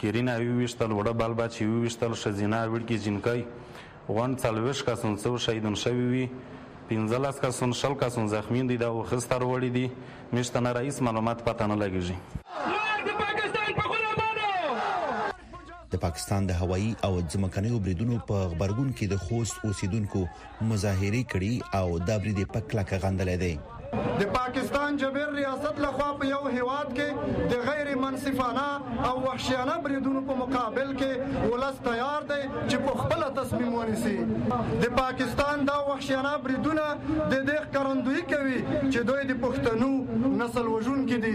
کیرینا 0.00 0.34
یو 0.46 0.54
وشتل 0.62 0.90
وړه 0.98 1.12
بال 1.20 1.32
با 1.40 1.46
چې 1.54 1.60
یو 1.68 1.74
وشتل 1.84 2.12
شزینا 2.24 2.60
وړکی 2.72 2.96
جنکای 3.06 3.40
وان 4.14 4.30
څلوش 4.44 4.78
کسان 4.88 5.12
څو 5.24 5.30
شهیدون 5.46 5.74
شوی 5.84 6.06
وي 6.12 6.26
پنځلس 6.90 7.36
کسان 7.44 7.70
شل 7.80 7.94
کسان 8.02 8.28
زخمی 8.34 8.62
دي 8.72 8.76
دا 8.84 8.88
وخستر 8.98 9.40
وړي 9.50 9.70
دي 9.78 9.86
مشتنه 10.38 10.70
رئیس 10.80 11.00
معلومات 11.08 11.44
پاتانه 11.48 11.74
لګیږي 11.82 12.87
د 15.92 15.94
پاکستان 16.04 16.42
د 16.46 16.52
هوایی 16.60 16.90
او 17.06 17.12
ځمکنیو 17.32 17.82
بریدونو 17.84 18.16
په 18.28 18.36
خبرګون 18.50 18.90
کې 18.96 19.06
د 19.08 19.14
خوست 19.24 19.56
اوسیدونکو 19.66 20.20
مظاهره 20.70 21.22
کړې 21.32 21.54
او 21.80 21.86
د 22.06 22.10
بریدې 22.22 22.44
په 22.54 22.58
کلکه 22.70 22.94
غندلې 23.04 23.36
ده 23.42 23.52
د 23.92 24.22
پاکستان 24.34 24.96
جبر 25.00 25.30
ریاست 25.34 25.78
لخوا 25.80 26.08
په 26.20 26.26
یو 26.30 26.40
هیواد 26.56 26.88
کې 26.96 27.48
د 27.52 27.68
غیر 27.68 27.88
منصفانه 28.00 28.66
او 29.10 29.14
وحشیانه 29.26 29.76
بریدونو 29.86 30.20
په 30.30 30.34
مقابل 30.40 30.90
کې 31.00 31.46
ولس 31.52 31.78
تیار 31.86 32.26
دی 32.32 32.40
چې 32.50 32.76
په 32.88 32.96
خپل 33.02 33.22
تصمیم 33.38 33.74
ونیسي 33.78 34.16
د 34.82 34.84
پاکستان 34.98 35.64
دا 35.70 35.78
وحشیانه 35.90 36.34
بریدونه 36.48 36.84
د 37.06 37.32
دې 37.32 37.56
ښکارندوی 37.64 38.22
کوي 38.34 38.60
چې 38.66 39.06
دوی 39.12 39.22
د 39.32 39.40
پښتنو 39.46 40.36
نسل 40.42 40.70
وژونکي 40.74 41.18
دي 41.26 41.34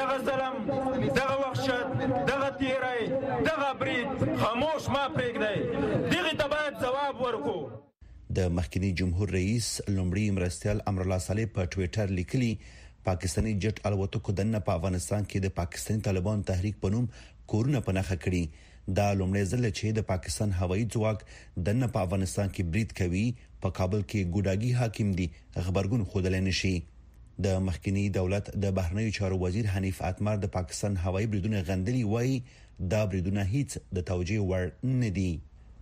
دغه 0.00 0.18
ظلم 0.28 0.60
دغه 0.68 1.40
وحشت 1.46 1.96
دغه 2.04 2.52
تیرای 2.60 3.08
دغه 3.48 3.72
برید 3.80 4.36
خاموش 4.44 4.90
ما 4.94 5.08
پرېږدی 5.16 6.14
دغه 6.14 6.38
ته 6.42 6.48
باید 6.54 6.80
ځواب 6.86 7.24
ورکو 7.26 7.58
د 8.36 8.46
مخکنی 8.58 8.88
جمهور 8.98 9.28
رئیس 9.34 9.66
لومړي 9.96 10.24
مرستيال 10.36 10.78
امرالله 10.90 11.18
صالح 11.24 11.50
په 11.58 11.66
ټوئیټر 11.74 12.14
لیکلي 12.18 12.48
پاکستانی 13.08 13.52
جټ 13.64 13.82
الوتکو 13.90 14.34
دنه 14.40 14.60
په 14.68 14.76
افغانستان 14.78 15.26
کې 15.30 15.42
د 15.44 15.52
پاکستان 15.58 16.00
طالبان 16.06 16.42
تحریک 16.52 16.80
پنوم 16.86 17.04
کورونه 17.52 17.82
پناخه 17.90 18.16
کړي 18.24 18.42
دا 19.00 19.06
لومړی 19.20 19.44
ځل 19.52 19.68
چې 19.78 19.86
د 19.98 20.06
پاکستان 20.10 20.56
هوایي 20.62 20.86
ځواک 20.96 21.18
دنه 21.68 21.90
په 21.98 22.06
افغانستان 22.08 22.48
کې 22.58 22.74
بریټ 22.74 22.98
کوي 23.02 23.24
په 23.62 23.76
کابل 23.78 24.00
کې 24.08 24.32
ګوډاګي 24.34 24.70
حاکم 24.82 25.14
دي 25.22 25.26
خبرګون 25.66 26.02
خودل 26.12 26.38
نشي 26.50 26.74
د 27.48 27.64
مخکنی 27.70 28.04
دولت 28.20 28.50
د 28.66 28.74
بهرنیو 28.82 29.16
چارو 29.22 29.40
وزیر 29.46 29.70
حنیف 29.76 30.02
اتمر 30.12 30.42
د 30.44 30.54
پاکستان 30.60 30.98
هوایي 31.06 31.30
بریدونه 31.32 31.62
غندلي 31.72 32.04
وای 32.14 32.36
دا 32.94 33.06
بریدونه 33.10 33.50
هیڅ 33.56 33.78
د 33.98 34.08
توجیه 34.14 34.52
وړ 34.52 34.94
نه 35.02 35.10
دي 35.20 35.32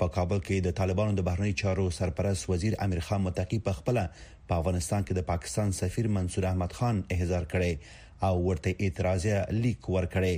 په 0.01 0.07
کابل 0.17 0.39
کې 0.47 0.57
د 0.67 0.69
طالبانو 0.79 1.13
د 1.17 1.21
بهرنی 1.29 1.55
چارو 1.63 1.85
سرپرست 1.99 2.49
وزیر 2.53 2.73
امیر 2.85 3.01
خان 3.07 3.21
متقی 3.27 3.59
په 3.67 3.73
خپل 3.79 3.97
په 4.49 4.53
افغانستان 4.61 5.01
کې 5.05 5.13
د 5.17 5.23
پاکستان 5.33 5.69
سفیر 5.81 6.07
منصور 6.17 6.45
احمد 6.51 6.73
خان 6.79 6.97
احضار 7.17 7.45
کړي 7.53 7.73
او 8.27 8.35
ورته 8.49 8.79
اعتراضیه 8.85 9.39
لیک 9.63 9.81
ورکړي 9.97 10.35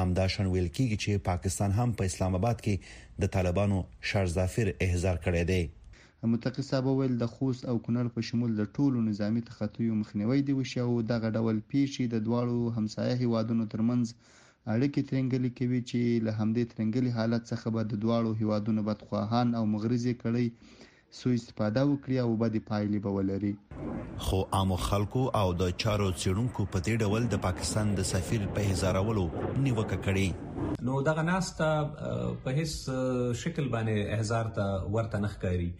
همداشان 0.00 0.46
ویل 0.48 0.68
کیږي 0.76 0.96
چې 1.04 1.26
پاکستان 1.30 1.70
هم 1.78 1.88
په 1.98 2.06
اسلام 2.10 2.32
آباد 2.40 2.56
کې 2.64 2.74
د 3.24 3.32
طالبانو 3.36 3.78
شرزافیر 4.10 4.68
احضار 4.88 5.16
کړي 5.26 5.42
دی 5.52 5.62
متقی 6.32 6.62
صاحب 6.68 6.86
ویل 6.92 7.14
د 7.18 7.26
خوست 7.34 7.62
او 7.70 7.74
کونړ 7.86 8.06
په 8.14 8.20
شمول 8.28 8.50
د 8.60 8.64
ټولو 8.76 8.98
نظامی 9.10 9.42
تخطیو 9.50 9.94
مخنیوي 10.02 10.40
دی 10.48 10.54
وشو 10.60 10.86
دغه 11.12 11.28
ډول 11.38 11.56
پیښې 11.72 12.04
د 12.14 12.24
دواړو 12.26 12.74
همسایه 12.78 13.20
هیوادونو 13.22 13.66
ترمنځ 13.74 14.06
اړیکې 14.74 15.06
ترنګلې 15.08 15.48
کوي 15.58 15.78
چې 15.88 15.98
له 16.28 16.32
همدې 16.36 16.62
ترنګلې 16.70 17.10
حالت 17.16 17.44
څخه 17.52 17.72
به 17.74 17.88
د 17.90 17.98
دواړو 18.04 18.30
هیوادونو 18.40 18.82
بدخواهان 18.88 19.52
او 19.58 19.64
مغرضي 19.74 20.14
کړي 20.22 20.72
سو 21.18 21.30
استفاده 21.36 21.84
وکړي 21.90 22.16
او 22.22 22.32
به 22.40 22.48
د 22.54 22.64
پایلې 22.70 23.02
به 23.04 23.14
ولري 23.18 23.52
خو 24.28 24.40
عامو 24.60 24.78
خلکو 24.86 25.22
او 25.40 25.46
د 25.60 25.70
چارو 25.84 26.08
چیرونکو 26.22 26.66
په 26.72 26.82
دې 26.88 26.98
ډول 27.06 27.28
د 27.34 27.42
پاکستان 27.44 27.92
د 28.00 28.08
سفیر 28.10 28.48
په 28.56 28.72
هزارولو 28.72 29.24
نیوکه 29.44 30.00
کړي 30.08 30.82
نو 30.90 30.98
دغه 31.10 31.24
ناستا 31.30 31.70
په 31.96 32.56
هیڅ 32.58 32.74
شکل 33.44 33.70
باندې 33.76 34.18
احزار 34.18 34.52
ته 34.58 34.82
ورته 34.96 35.22
نه 35.26 35.32
ښکاری 35.36 35.70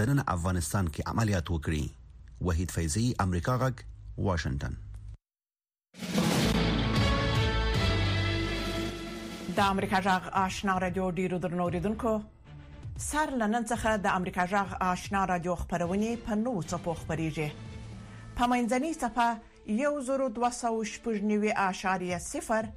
د 0.00 0.10
نن 0.10 0.20
افغانستان 0.36 0.88
کې 0.88 1.06
عملیات 1.14 1.50
وکړي 1.50 2.40
وحید 2.48 2.70
فیضی 2.76 3.04
امریکا 3.26 3.54
غک 3.64 3.82
واشنگتن 4.28 4.74
د 9.56 9.70
امریکا 9.76 10.00
جغ 10.06 10.28
آشنا 10.42 10.78
رادیو 10.86 11.10
ډیرو 11.20 11.38
درنوریدونکو 11.44 12.14
سر 13.08 13.32
لنن 13.42 13.66
څخه 13.68 14.02
د 14.06 14.20
امریکا 14.20 14.46
جغ 14.52 14.74
آشنا 14.88 15.24
رادیو 15.32 15.54
خبرونه 15.60 16.10
په 16.28 16.38
نو 16.42 16.54
څپو 16.62 16.94
خبريږي 17.02 17.72
په 18.40 18.50
منځني 18.52 18.92
صفه 18.98 19.72
یو 19.84 19.92
زرو 20.10 20.28
200 20.40 20.74
شپږنیوي 20.92 21.52
اشاریه 21.66 22.18
صفر 22.28 22.68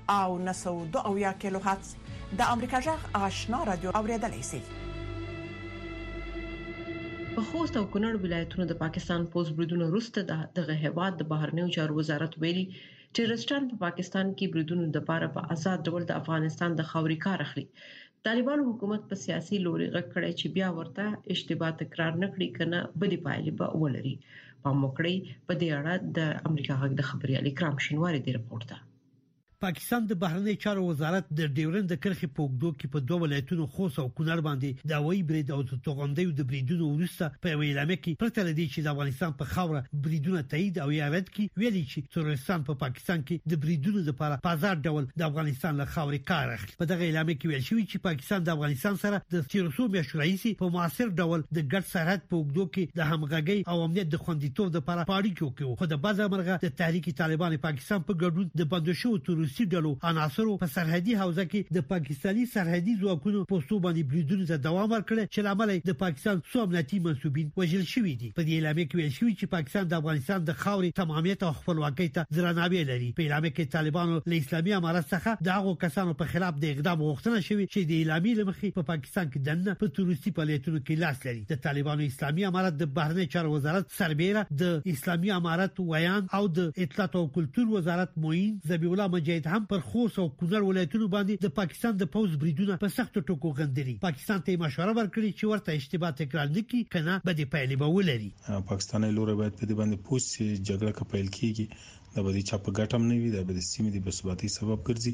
او 0.09 0.37
902 0.39 1.33
کیلو 1.41 1.59
هرتز 1.65 1.89
د 2.39 2.41
امریکا 2.53 2.77
جغ 2.87 3.01
آشنا 3.27 3.59
رادیو 3.69 3.89
اوریدلای 3.99 4.43
شي 4.49 4.59
په 7.35 7.41
خوست 7.49 7.75
او 7.79 7.85
کونړ 7.93 8.13
ولایتونو 8.23 8.65
د 8.71 8.73
پاکستان 8.83 9.21
پوز 9.35 9.47
بریدونو 9.59 9.85
وروسته 9.91 10.19
د 10.31 10.33
دغه 10.59 10.75
هواد 10.85 11.13
د 11.21 11.23
بهرنیو 11.33 11.73
چارو 11.77 11.93
وزارت 12.01 12.33
ویلي 12.45 12.65
چې 13.15 13.21
رستان 13.33 13.61
په 13.73 13.79
پاکستان 13.87 14.25
کې 14.37 14.51
بریدونو 14.55 14.83
د 14.97 14.99
پاره 15.11 15.27
په 15.37 15.41
پا 15.49 15.53
آزاد 15.57 15.79
ډول 15.89 16.03
د 16.09 16.11
افغانستان 16.23 16.69
د 16.81 16.87
خوري 16.93 17.17
کار 17.27 17.39
اخلي 17.49 17.65
طالبان 18.29 18.59
حکومت 18.71 19.01
په 19.13 19.21
سیاسي 19.25 19.57
لوري 19.69 19.87
غکړې 19.95 20.29
چې 20.39 20.47
بیا 20.59 20.69
ورته 20.79 21.05
اشتباه 21.35 21.73
تکرار 21.83 22.11
نکړي 22.23 22.49
کنه 22.59 22.79
بدی 23.01 23.19
پایلې 23.27 23.53
به 23.61 23.67
ولري 23.83 24.15
پام 24.65 24.77
وکړئ 24.85 25.15
په 25.47 25.53
دې 25.61 25.67
اړه 25.79 25.93
د 26.17 26.19
امریکا 26.49 26.73
غږ 26.81 26.91
د 26.97 27.01
خبري 27.09 27.33
الکرام 27.37 27.75
شینواری 27.85 28.19
دی 28.25 28.31
رپورټ 28.37 28.63
ده 28.71 28.77
پاکستان 29.65 30.03
د 30.07 30.15
بهرنی 30.21 30.53
چارو 30.63 30.81
وزارت 30.87 31.29
د 31.37 31.47
ډیورند 31.59 31.91
د 31.91 31.95
کرخي 32.01 32.27
پوګدو 32.39 32.69
کې 32.73 32.89
په 32.95 32.99
دوه 33.11 33.21
ولایتونو 33.21 33.63
خوست 33.77 33.99
او 34.01 34.03
کونړ 34.17 34.41
باندې 34.47 34.89
د 34.91 34.99
وای 35.05 35.21
برید 35.29 35.47
او 35.55 35.55
توغندې 35.69 36.35
د 36.39 36.45
بریدونو 36.51 36.89
ورسته 36.89 37.39
په 37.45 37.57
ویلام 37.61 37.93
کې 37.93 38.19
پرته 38.23 38.45
لدی 38.49 38.65
چې 38.73 38.85
د 38.87 38.91
افغانستان 38.93 39.33
په 39.39 39.51
خاوره 39.53 39.81
بریدونه 40.07 40.41
تایید 40.51 40.77
او 40.83 40.85
یارد 40.97 41.29
کې 41.31 41.61
ویلي 41.63 41.81
چې 41.93 42.13
ترورستان 42.17 42.65
په 42.67 42.77
پاکستان 42.83 43.23
کې 43.23 43.53
د 43.55 43.61
بریدونو 43.63 44.03
لپاره 44.11 44.37
پازار 44.49 44.77
ډول 44.91 45.07
د 45.23 45.25
افغانستان 45.29 45.79
له 45.83 45.89
خاورې 45.95 46.29
کار 46.29 46.53
اخلي 46.59 46.77
په 46.83 46.89
دغه 46.93 47.05
اعلان 47.09 47.27
کې 47.33 47.51
ویل 47.55 47.65
شوی 47.71 47.87
چې 47.89 48.05
پاکستان 48.09 48.47
د 48.51 48.55
افغانستان 48.57 49.01
سره 49.05 49.21
د 49.37 49.49
تیروسو 49.55 49.89
میاشتو 49.97 50.21
راهیسي 50.23 50.53
په 50.61 50.71
موثر 50.77 51.09
ډول 51.23 51.47
د 51.47 51.59
ګډ 51.61 51.89
سرحد 51.97 52.27
پوګدو 52.35 52.67
کې 52.77 53.01
د 53.01 53.11
همغږي 53.13 53.65
او 53.75 53.81
امنیت 53.89 54.13
د 54.13 54.23
خوندیتوب 54.27 54.79
لپاره 54.81 55.09
پاړي 55.13 55.51
کوي 55.65 55.81
خو 55.83 55.91
د 55.97 56.03
بازار 56.07 56.31
مرغه 56.37 56.61
د 56.67 56.77
تحریک 56.85 57.11
طالبان 57.25 57.59
پاکستان 57.67 58.07
په 58.07 58.19
ګډون 58.23 58.55
د 58.63 58.71
بندشو 58.77 59.15
تروریست 59.25 59.53
روسي 59.55 59.71
ډلو 59.71 59.97
عناصرو 60.07 60.55
په 60.61 60.67
سرحدي 60.71 61.13
حوزه 61.19 61.43
کې 61.51 61.75
د 61.75 61.83
پاکستاني 61.89 62.41
سرحدي 62.53 62.93
ځواکونو 63.01 63.43
پوسټو 63.51 63.77
باندې 63.83 64.07
بریدونو 64.13 64.47
ته 64.49 64.57
دوام 64.65 64.87
ورکړ 64.93 65.19
چې 65.33 65.45
لامل 65.47 65.69
د 65.89 65.95
پاکستان 66.01 66.41
څو 66.53 66.61
امنیتي 66.63 66.97
منسوبین 67.05 67.51
وژل 67.61 67.85
شوي 67.91 68.13
دي 68.23 68.31
په 68.39 68.43
دې 68.47 68.51
اعلامیه 68.55 68.89
کې 68.89 68.99
ویل 69.01 69.13
شوی 69.17 69.35
چې 69.39 69.53
پاکستان 69.53 69.87
د 69.93 70.01
افغانستان 70.03 70.43
د 70.49 70.57
خاورې 70.63 70.97
تمامیت 70.99 71.45
او 71.51 71.51
خپلواکۍ 71.59 72.09
ته 72.17 72.35
درناوی 72.39 72.81
لري 72.89 73.07
په 73.19 73.25
اعلامیه 73.27 73.53
کې 73.53 73.77
طالبانو 73.77 74.17
له 74.33 74.41
اسلامي 74.45 74.73
امارات 74.79 75.07
څخه 75.13 75.45
د 75.49 75.55
هغو 75.59 75.73
کسانو 75.85 76.17
په 76.23 76.31
خلاف 76.33 76.59
د 76.65 76.75
اقدام 76.75 76.99
غوښتنه 77.05 77.47
شوې 77.47 77.73
چې 77.73 77.89
د 77.93 77.97
اعلامیې 77.99 78.41
لمخې 78.41 78.77
په 78.79 78.89
پاکستان 78.91 79.31
کې 79.31 79.47
دنه 79.49 79.77
په 79.85 79.95
تروریستي 79.99 80.35
فعالیتونو 80.41 80.83
کې 80.83 81.03
لاس 81.05 81.25
لري 81.29 81.45
د 81.53 81.63
طالبانو 81.69 82.07
اسلامي 82.11 82.47
امارات 82.51 82.79
د 82.83 82.91
بهرنی 82.99 83.29
چارو 83.37 83.55
وزارت 83.55 83.97
سربېره 84.01 84.59
د 84.65 84.91
اسلامي 84.97 85.33
امارات 85.39 85.81
ویان 85.93 86.29
او 86.41 86.45
د 86.59 86.85
اطلاعات 86.89 87.17
او 87.23 87.25
کلتور 87.39 87.73
وزارت 87.79 88.21
موین 88.27 88.61
ذبیح 88.75 88.91
الله 88.95 89.11
مجید 89.17 89.43
چې 89.45 89.53
هم 89.57 89.65
پر 89.71 89.81
خوست 89.89 90.15
او 90.21 90.23
کونړ 90.37 90.61
ولایتونو 90.67 91.07
باندې 91.15 91.41
د 91.45 91.51
پاکستان 91.57 91.97
د 91.97 92.07
پوز 92.13 92.31
بریدونه 92.43 92.75
په 92.83 92.93
سختو 92.93 93.21
ټکو 93.25 93.49
غندري 93.57 93.93
پاکستان 94.05 94.39
ته 94.45 94.61
مشوره 94.61 94.93
ورکړي 94.99 95.29
چې 95.39 95.49
ورته 95.51 95.75
اشتباه 95.81 96.15
تکرار 96.21 96.47
نکړي 96.53 96.79
کنه 96.95 97.17
به 97.27 97.33
د 97.39 97.49
پایلې 97.55 97.77
به 97.81 97.91
ولري 97.97 98.29
پاکستاني 98.71 99.09
لور 99.17 99.31
باید 99.41 99.59
په 99.59 99.67
دې 99.71 99.77
باندې 99.79 100.07
پوس 100.07 100.29
جګړه 100.39 100.95
کپایل 101.01 101.29
کیږي 101.37 101.65
دا 102.15 102.25
به 102.29 102.33
د 102.37 102.47
چا 102.49 102.57
په 102.67 102.73
ګټم 102.79 103.05
نه 103.11 103.17
وي 103.23 103.29
دا 103.35 103.43
به 103.49 103.57
د 103.57 103.61
سیمې 103.69 103.91
د 103.95 104.07
بسباتي 104.07 104.49
سبب 104.53 104.89
ګرځي 104.91 105.13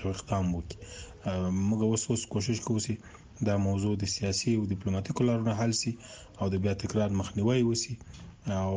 یو 0.00 0.08
اقدام 0.14 0.44
وکړي 0.52 0.76
موږ 1.68 1.80
اوس 1.88 2.02
اوس 2.10 2.22
کوشش 2.34 2.58
کوو 2.66 2.84
چې 2.86 2.94
دا 3.48 3.54
موضوع 3.68 3.92
د 3.98 4.04
سیاسي 4.16 4.50
او 4.58 4.62
ډیپلوماټیکو 4.72 5.26
لارو 5.28 5.58
حل 5.60 5.72
شي 5.82 5.92
او 6.40 6.46
د 6.52 6.54
بیا 6.64 6.72
تکرار 6.82 7.10
مخنیوي 7.20 7.60
وسی 7.70 7.94
او 8.62 8.72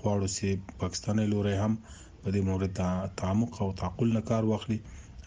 غواړو 0.00 0.26
چې 0.36 0.46
پاکستاني 0.82 1.26
لوري 1.32 1.54
هم 1.62 1.72
په 2.22 2.28
دې 2.34 2.40
مورد 2.48 2.70
تعمق 3.20 3.52
او 3.62 3.68
تعقل 3.80 4.08
نه 4.18 4.22
کار 4.30 4.42
واخلي 4.50 4.78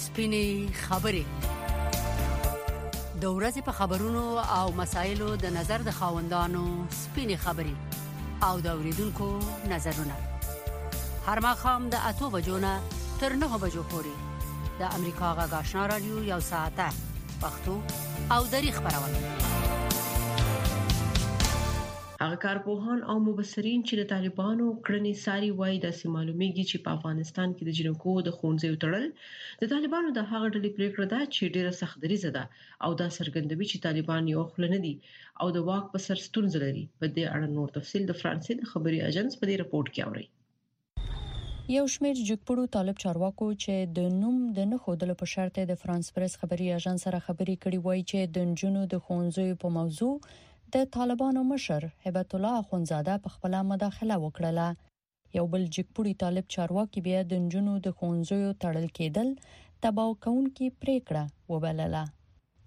سپینې 0.03 0.45
خبرې 0.89 1.25
د 3.23 3.27
ورځې 3.39 3.63
په 3.69 3.73
خبرونو 3.79 4.25
او 4.59 4.67
مسایلو 4.81 5.29
د 5.43 5.47
نظر 5.59 5.79
د 5.89 5.91
خاوندانو 5.99 6.63
سپینې 7.03 7.37
خبرې 7.45 7.77
او 8.49 8.55
د 8.65 8.67
اوریدونکو 8.77 9.27
نظرونه 9.73 10.17
هر 11.29 11.39
مخام 11.49 11.81
د 11.95 12.03
اتو 12.11 12.31
بجو 12.35 12.57
نه 12.67 12.75
تر 13.21 13.31
نه 13.41 13.49
بجو 13.65 13.83
پورې 13.91 14.15
د 14.81 15.01
امریکا 15.01 15.29
غاښنا 15.53 15.83
رادیو 15.95 16.17
یو 16.33 16.41
ساعته 16.53 16.89
پښتو 17.43 17.75
او 18.37 18.41
دری 18.55 18.71
خبرونه 18.79 19.19
هغه 22.23 22.37
کارپوهان 22.45 23.01
او 23.13 23.15
مبصرین 23.27 23.83
چې 23.89 23.95
د 23.99 24.09
طالبانو 24.13 24.65
کړنې 24.87 25.13
ساري 25.27 25.47
وایي 25.61 25.77
داسې 25.87 26.05
معلومیږي 26.17 26.65
چې 26.71 26.77
په 26.89 26.97
افغانستان 26.99 27.49
کې 27.57 27.63
د 27.65 27.71
جنکو 27.79 28.13
د 28.27 28.31
خونځې 28.39 28.81
تړل 28.83 29.07
د 29.63 29.71
طالبانو 29.75 30.09
د 30.19 30.27
هغه 30.33 30.47
ډلې 30.55 30.71
پریکړه 30.79 31.07
ده 31.13 31.21
چې 31.35 31.55
ډیره 31.55 31.73
سخت 31.81 31.97
دریزه 32.05 32.31
ده 32.37 32.43
او 32.89 32.91
دا 33.03 33.07
څرګندوي 33.19 33.67
چې 33.71 33.85
طالبان 33.87 34.23
یو 34.35 34.43
خل 34.57 34.63
نه 34.75 34.81
دي 34.85 34.93
او 35.45 35.47
د 35.57 35.65
واک 35.71 35.85
په 35.95 35.99
سر 36.09 36.17
ستونزې 36.27 36.59
لري 36.67 36.85
په 36.99 37.07
دې 37.17 37.25
اړه 37.35 37.49
نور 37.57 37.69
تفصيل 37.79 38.03
د 38.13 38.21
فرانسې 38.21 38.53
د 38.61 38.71
خبري 38.75 38.99
اژانس 39.09 39.33
په 39.41 39.45
دې 39.49 39.57
رپورت 39.65 39.89
کې 39.95 40.03
اوري 40.09 40.27
یو 41.77 41.85
شمیر 41.95 42.15
جګپړو 42.29 42.65
طالب 42.77 42.97
چارواکو 43.07 43.47
چې 43.63 43.75
د 43.97 44.01
نوم 44.21 44.37
د 44.61 44.71
نه 44.73 44.77
خودلو 44.85 45.15
په 45.25 45.33
شرط 45.33 45.61
د 45.73 45.77
فرانس 45.83 46.07
پریس 46.17 46.35
خبري 46.45 46.69
اژانس 46.77 47.03
سره 47.07 47.25
خبري 47.27 47.55
کړي 47.65 47.91
وایي 47.91 48.03
چې 48.13 48.33
د 48.39 48.55
جنونو 48.63 48.83
د 48.95 49.05
خونځوي 49.07 49.55
په 49.65 49.69
موضوع 49.79 50.15
د 50.75 50.79
طالبانو 50.97 51.41
مشر 51.53 51.83
هبت 52.05 52.31
الله 52.37 52.57
خونزاده 52.69 53.15
په 53.23 53.29
خپل 53.35 53.53
مداخله 53.71 54.17
وکړه 54.25 54.67
یو 55.39 55.45
بل 55.53 55.63
جګپوري 55.77 56.13
طالب 56.23 56.47
چارواکي 56.55 57.01
بیا 57.07 57.21
د 57.31 57.35
جنونو 57.53 57.75
د 57.87 57.97
خونځو 57.99 58.39
تړل 58.65 58.87
کېدل 58.99 59.29
تباو 59.87 60.13
کونکي 60.27 60.67
پریکړه 60.81 61.23
وبلله 61.53 62.05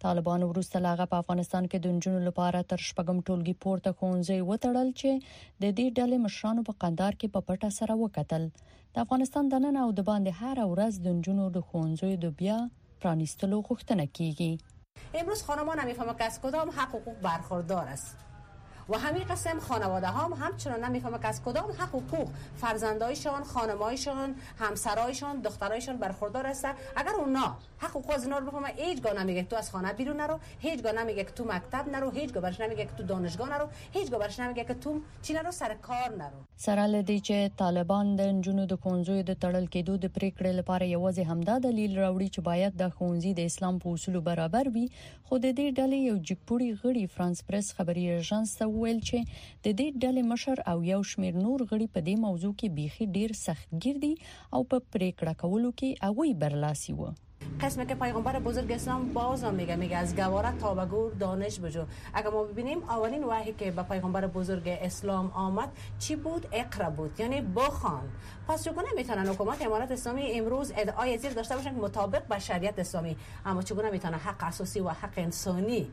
طالبان 0.05 0.41
وروسته 0.47 0.77
لاغه 0.87 1.05
په 1.13 1.17
افغانستان 1.23 1.63
کې 1.71 1.77
د 1.81 1.87
جنونو 2.05 2.21
لپاره 2.29 2.65
تر 2.73 2.79
شپږم 2.87 3.17
ټولګي 3.27 3.55
پورته 3.63 3.89
خونځي 3.99 4.39
وتړل 4.49 4.89
چې 4.99 5.09
د 5.61 5.65
دې 5.77 5.87
ډلې 5.97 6.17
مشرانو 6.25 6.61
په 6.69 6.73
قندار 6.85 7.13
کې 7.19 7.27
په 7.33 7.39
پټه 7.47 7.69
سره 7.79 7.93
وکتل 8.03 8.43
د 8.93 8.95
افغانستان 9.05 9.43
د 9.55 9.65
نن 9.67 9.75
او 9.85 9.89
د 9.99 10.09
باندې 10.11 10.31
هر 10.41 10.57
ورځ 10.73 10.93
د 10.99 11.07
جنونو 11.25 11.47
د 11.57 11.65
خونځي 11.67 12.13
د 12.25 12.37
بیا 12.41 12.57
پرانیستلو 13.01 13.57
غوښتنه 13.69 14.05
کیږي 14.17 14.53
امروز 15.13 15.43
خانمان 15.43 15.79
هم 15.79 16.13
که 16.13 16.23
از 16.25 16.41
کدام 16.41 16.69
حق 16.69 16.95
حقوق 16.95 17.21
برخوردار 17.21 17.87
است 17.87 18.17
و 18.89 18.97
همین 18.99 19.23
قسم 19.23 19.59
خانواده 19.59 20.07
ها 20.07 20.23
هم 20.25 20.33
همچنان 20.33 20.83
نمیفهمه 20.83 21.19
که 21.19 21.27
از 21.27 21.41
کدام 21.43 21.65
حق 21.77 21.95
و 21.95 21.99
حقوق 21.99 22.27
فرزندایشان 22.57 23.43
خانمایشان 23.43 24.35
همسرایشان 24.59 25.39
دخترایشان 25.41 25.97
برخوردار 25.97 26.45
هستن 26.45 26.73
اگر 26.95 27.09
اونا 27.11 27.55
حق 27.79 27.95
و 27.95 27.99
حقوق 27.99 28.11
از 28.11 28.23
اینا 28.23 28.37
رو 28.37 28.45
بفهمه 28.51 28.67
هیچگاه 28.75 29.13
نمیگه 29.23 29.43
تو 29.43 29.55
از 29.55 29.71
خانه 29.71 29.93
بیرون 29.93 30.17
نرو 30.19 30.39
هیچگاه 30.59 30.91
نمیگه 30.91 31.23
که 31.23 31.31
تو 31.31 31.43
مکتب 31.43 31.89
نرو 31.91 32.09
هیچگاه 32.11 32.43
برش 32.43 32.59
نمیگه 32.59 32.85
که 32.85 32.91
تو 32.97 33.03
دانشگاه 33.03 33.49
نرو 33.49 33.67
هیچگاه 33.91 34.19
برش 34.19 34.39
نمیگه 34.39 34.63
که 34.63 34.73
تو 34.73 34.99
چی 35.21 35.33
نرو 35.33 35.51
سر 35.51 35.73
کار 35.73 36.09
نرو 36.17 36.43
سره 36.57 36.87
لدی 36.87 37.19
چې 37.19 37.57
طالبان 37.59 38.15
د 38.15 38.41
جنود 38.41 38.69
د 38.69 39.23
د 39.23 39.33
تړل 39.41 39.67
کېدو 39.69 39.97
د 39.97 40.07
پریکړې 40.15 40.45
لپاره 40.59 40.85
یوازې 40.87 41.19
همدا 41.19 41.59
دلیل 41.59 41.99
راوړي 41.99 42.29
چې 42.35 42.39
باید 42.39 42.77
د 42.81 42.89
خونزي 42.89 43.33
د 43.33 43.39
اسلام 43.39 43.79
په 43.79 43.89
اصولو 43.89 44.21
برابر 44.21 44.63
وي 44.73 44.89
خو 45.23 45.37
د 45.37 45.51
دې 45.51 45.67
ډلې 45.77 45.93
یو 46.09 46.17
جګپوري 46.23 46.77
غړي 46.83 47.05
فرانس 47.15 47.43
پریس 47.47 47.73
خبري 47.73 48.21
ته 48.59 48.65
وویل 48.75 48.99
چې 49.07 49.27
د 49.65 49.75
دې 49.79 49.87
ډلې 50.03 50.23
مشر 50.33 50.61
او 50.73 50.77
یو 50.93 51.01
شمیر 51.13 51.39
نور 51.45 51.65
غړي 51.71 51.87
په 51.97 52.05
دې 52.07 52.15
موضوع 52.27 52.53
کې 52.59 52.73
بيخي 52.79 53.07
ډیر 53.19 53.37
سختګردي 53.45 54.13
او 54.55 54.61
په 54.71 54.85
پریکړه 54.93 55.33
کولو 55.43 55.73
کې 55.83 56.07
هغه 56.07 56.39
برلاسي 56.45 56.95
و 57.01 57.11
قسم 57.61 57.81
که 57.87 57.95
پیغمبر 58.01 58.35
بزرگ 58.43 58.69
اسلام 58.75 59.01
باز 59.15 59.41
هم 59.45 59.55
میگه 59.61 59.75
میگه 59.79 59.95
از 59.97 60.11
گوارت 60.19 60.59
تا 60.61 60.69
به 60.77 60.85
گور 60.93 61.17
دانش 61.23 61.57
بجو 61.65 61.81
اگر 62.19 62.29
ما 62.35 62.43
ببینیم 62.51 62.83
اولین 62.95 63.23
وحی 63.31 63.53
که 63.61 63.71
به 63.79 63.83
پیغمبر 63.89 64.27
بزرگ 64.35 64.67
اسلام 64.73 65.27
آمد 65.41 65.71
چی 66.05 66.15
بود 66.27 66.45
اقرا 66.61 66.87
بود 66.99 67.19
یعنی 67.23 67.41
بخوان 67.59 68.07
پس 68.47 68.63
چگونه 68.69 68.87
میتونن 69.01 69.27
حکومت 69.33 69.61
امارت 69.65 69.91
اسلامی 69.97 70.31
امروز 70.39 70.71
ادعای 70.85 71.17
زیر 71.25 71.31
داشته 71.41 71.55
باشن 71.59 71.75
مطابق 71.83 72.27
با 72.31 72.39
شریعت 72.47 72.79
اسلامی 72.85 73.13
اما 73.45 73.61
چگونه 73.61 73.89
میتونن 73.97 74.17
حق 74.29 74.43
اساسی 74.53 74.79
و 74.87 74.97
حق 75.03 75.17
انسانی 75.27 75.83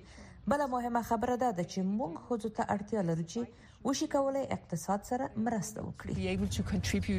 بل 0.50 0.64
مهمه 0.74 1.02
خبره 1.08 1.36
ده 1.56 1.64
چې 1.72 1.78
موږ 1.98 2.12
خوځو 2.26 2.50
ته 2.58 2.62
اړتیا 2.74 3.00
لرو 3.08 3.24
چې 3.32 3.40
وشي 3.88 4.06
کولای 4.14 4.44
اقتصاد 4.56 5.00
سره 5.10 5.24
مرسته 5.46 5.78
وکړي 5.86 7.16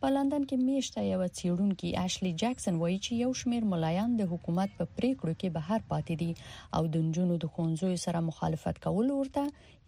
په 0.00 0.10
لندن 0.16 0.42
کې 0.48 0.56
میشته 0.70 1.00
یو 1.14 1.22
څیړونکي 1.38 1.88
اشلی 2.06 2.32
جکسن 2.42 2.74
وایي 2.82 2.98
چې 3.04 3.20
یو 3.24 3.30
شمیر 3.42 3.62
ملایان 3.74 4.10
د 4.20 4.30
حکومت 4.32 4.70
په 4.80 4.84
پریکړو 4.96 5.34
کې 5.40 5.54
بهر 5.58 5.80
پاتې 5.92 6.14
دي 6.22 6.30
او 6.78 6.82
د 6.94 7.06
نجونو 7.06 7.36
د 7.44 7.52
خونځو 7.54 7.92
سره 8.08 8.24
مخالفت 8.32 8.82
کول 8.88 9.14
ورته 9.20 9.44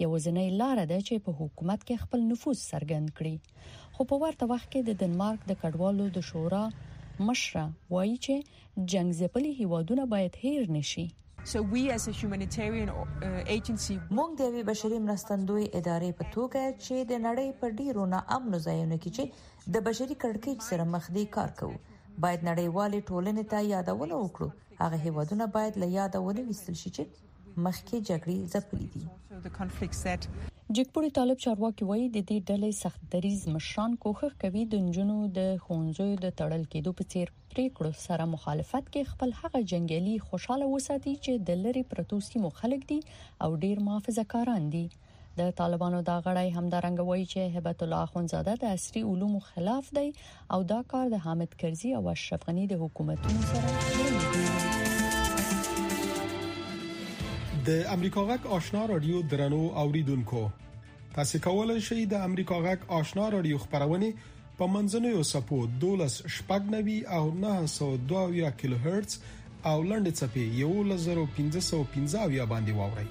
یو 0.07 0.13
ځنې 0.13 0.59
لار 0.63 0.83
ده 0.93 0.99
چې 1.09 1.25
په 1.29 1.37
حکومت 1.43 1.81
کې 1.89 2.05
خپل 2.09 2.25
نفوذ 2.33 2.59
څرګند 2.73 3.15
کړي 3.21 3.95
خو 3.95 4.09
په 4.11 4.25
ورته 4.25 4.51
وخت 4.55 4.69
کې 4.73 4.91
د 4.91 5.05
دنمارک 5.05 5.47
د 5.51 5.61
کډوالو 5.63 6.09
د 6.19 6.29
شورا 6.33 6.65
مشره 6.75 7.71
وایي 7.95 8.19
چې 8.27 8.91
جنگ 8.95 9.19
ځپلي 9.23 9.55
هیوادونه 9.63 10.13
باید 10.17 10.43
هیر 10.47 10.75
نشي 10.81 11.09
So 11.45 11.63
we 11.63 11.91
as 11.91 12.09
a 12.09 12.11
humanitarian 12.21 12.89
uh, 12.91 13.43
agency 13.57 13.95
موږ 14.17 14.29
د 14.41 14.43
وی 14.53 14.63
بشري 14.71 14.99
مرستندوی 15.07 15.65
ادارې 15.81 16.11
په 16.19 16.25
توګه 16.35 16.63
چې 16.85 16.97
د 17.11 17.13
نړۍ 17.27 17.49
په 17.61 17.67
ډیرو 17.81 18.05
نه 18.13 18.19
امن 18.37 18.53
ځایونو 18.67 18.97
کې 19.03 19.11
چې 19.17 19.25
د 19.75 19.87
بشري 19.87 20.17
کړکېچ 20.25 20.59
سره 20.71 20.85
مخ 20.95 21.05
دي 21.17 21.25
کار 21.37 21.51
کوو 21.61 21.77
باید 22.25 22.47
نړیوالې 22.51 23.01
ټولنې 23.11 23.45
ته 23.53 23.59
یادونه 23.75 24.15
وکړو 24.25 24.49
هغه 24.83 24.97
هیوادونه 25.07 25.45
باید 25.57 25.75
له 25.83 25.87
یاده 25.99 26.19
ونه 26.27 26.43
وستل 26.51 26.77
شي 26.83 26.91
چې 26.97 27.05
مخکې 27.67 27.99
جګړې 28.11 28.39
ځپلې 28.55 28.89
دي 28.95 30.57
جګپوري 30.77 31.09
طالب 31.17 31.39
چارواکي 31.45 31.85
وایي 31.89 32.07
د 32.17 32.25
دې 32.31 32.39
ډلې 32.49 32.73
سخت 32.83 33.01
دریز 33.13 33.41
مشران 33.57 33.91
کوښښ 34.03 34.33
کوي 34.45 34.63
د 34.73 34.83
نجونو 34.87 35.17
د 35.39 35.53
خونځو 35.67 36.07
د 36.25 36.33
تړل 36.41 36.65
کېدو 36.73 36.93
په 36.99 37.05
څیر 37.15 37.27
پریکړو 37.53 37.93
سره 38.07 38.25
مخالفت 38.35 38.85
کې 38.93 39.11
خپل 39.13 39.31
هغه 39.41 39.59
جنگیالي 39.73 40.17
خوشاله 40.27 40.67
وساتي 40.75 41.15
چې 41.25 41.33
د 41.51 41.63
لری 41.67 41.83
پروتو 41.93 42.17
سیمو 42.29 42.51
خلک 42.61 42.83
دي 42.91 42.99
او 43.47 43.49
ډیر 43.65 43.77
محافظه‌کاران 43.87 44.65
دي 44.75 44.85
د 45.39 45.43
طالبانو 45.63 46.01
دا 46.11 46.17
غړی 46.27 46.49
همدارنګ 46.57 46.99
وایي 47.09 47.25
چې 47.33 47.55
هبت 47.57 47.79
الله 47.87 48.05
خونزاده 48.15 48.55
د 48.67 48.75
عصري 48.81 49.03
علومو 49.15 49.41
خلاف 49.51 49.89
دی 50.01 50.09
او 50.57 50.61
دا 50.75 50.81
کار 50.93 51.05
د 51.17 51.25
حامد 51.29 51.57
کرزي 51.65 51.91
او 52.01 52.05
اشرف 52.15 52.47
غنی 52.51 52.65
د 52.75 52.83
حکومتونو 52.85 53.41
سره 53.55 53.81
دی 53.87 54.47
د 57.69 57.71
امریکا 57.93 58.23
غک 58.29 58.45
آشنا 58.57 58.81
رادیو 58.89 59.21
درنو 59.31 59.57
اوریدونکو 59.81 60.41
تاسو 61.15 61.39
کولی 61.47 61.75
شئ 61.89 61.97
د 62.13 62.23
امریکا 62.29 62.59
غک 62.67 62.85
آشنا 62.99 63.25
رادیو 63.35 63.59
خبرونه 63.65 64.11
په 64.61 64.69
منځنوي 64.77 65.25
سپو 65.31 65.59
12 65.83 66.37
شپږنوي 66.37 66.95
او 67.17 67.25
922 67.43 68.61
کیلو 68.63 68.79
هرتز 68.87 69.15
او 69.73 69.77
لنډ 69.91 70.07
چپی 70.21 70.47
11515 70.59 72.47
باندې 72.53 72.73
واوري 72.83 73.09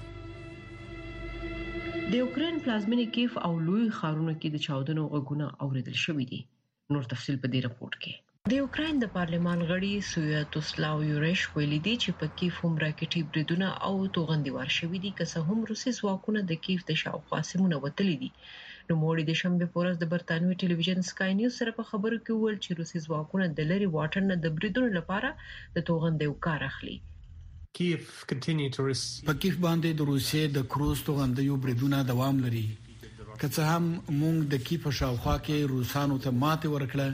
د 2.12 2.14
یوکرين 2.22 2.56
پلازمینی 2.68 3.06
کیف 3.18 3.32
او 3.50 3.52
لوی 3.68 3.86
خارونو 4.00 4.32
کې 4.38 4.48
د 4.56 4.66
چاودنو 4.68 5.02
غږونه 5.16 5.54
اوریدل 5.68 5.96
شوې 6.06 6.24
دي 6.34 6.40
نور 6.96 7.04
تفصيل 7.14 7.42
په 7.44 7.48
دې 7.54 7.60
رپورت 7.68 7.96
کې 8.06 8.14
د 8.50 8.54
یوکرين 8.56 9.00
د 9.00 9.06
پارلمان 9.14 9.62
غړي 9.70 9.94
سویاتوسلاو 10.10 11.00
یوریش 11.06 11.40
ویلي 11.56 11.78
دي 11.86 11.92
چې 12.04 12.14
په 12.20 12.36
کیف 12.40 12.60
هم 12.66 12.76
راکټي 12.82 13.20
بریدونه 13.34 13.68
او 13.88 14.06
توغندي 14.18 14.52
ورشوي 14.54 15.00
دي 15.06 15.10
که 15.18 15.24
څه 15.32 15.48
هم 15.48 15.58
روسي 15.70 15.92
ځواکونه 15.98 16.44
د 16.52 16.58
کیف 16.68 16.86
د 16.92 16.96
شاوخوا 17.02 17.40
سیمونه 17.50 17.80
وتلي 17.82 18.14
دي 18.22 18.30
نو 18.36 18.96
موړي 19.02 19.26
د 19.30 19.36
شنبه 19.42 19.68
پورز 19.76 20.00
د 20.04 20.08
برتانوي 20.14 20.56
ټلویزیون 20.64 21.04
سکای 21.10 21.36
نیوز 21.42 21.58
سره 21.62 21.76
په 21.82 21.88
خبرو 21.90 22.20
کې 22.22 22.38
وویل 22.40 22.58
چې 22.64 22.80
روسي 22.80 23.04
ځواکونه 23.10 23.50
د 23.60 23.68
لری 23.74 23.90
واټن 23.98 24.28
نه 24.32 24.38
د 24.48 24.56
بریدونو 24.58 24.90
لپاره 24.98 25.34
د 25.78 25.86
توغندي 25.92 26.30
وکړ 26.32 26.66
اخلي 26.72 26.96
کیف 27.82 28.26
کنټینیو 28.34 28.74
ټو 28.78 28.90
ریس 28.92 29.04
په 29.30 29.38
کیف 29.46 29.62
باندې 29.68 30.02
د 30.02 30.10
روسي 30.14 30.44
د 30.58 30.68
کروز 30.76 31.04
توغندي 31.10 31.48
بریدونه 31.68 32.04
دوام 32.12 32.42
لري 32.48 32.66
که 33.40 33.46
څه 33.56 33.62
هم 33.72 33.84
مونږ 34.20 34.36
د 34.52 34.56
کی 34.66 34.76
په 34.84 34.90
شاوخوا 34.98 35.34
کې 35.46 35.56
روسانو 35.74 36.16
ته 36.24 36.30
ماته 36.42 36.68
ورکړه 36.74 37.08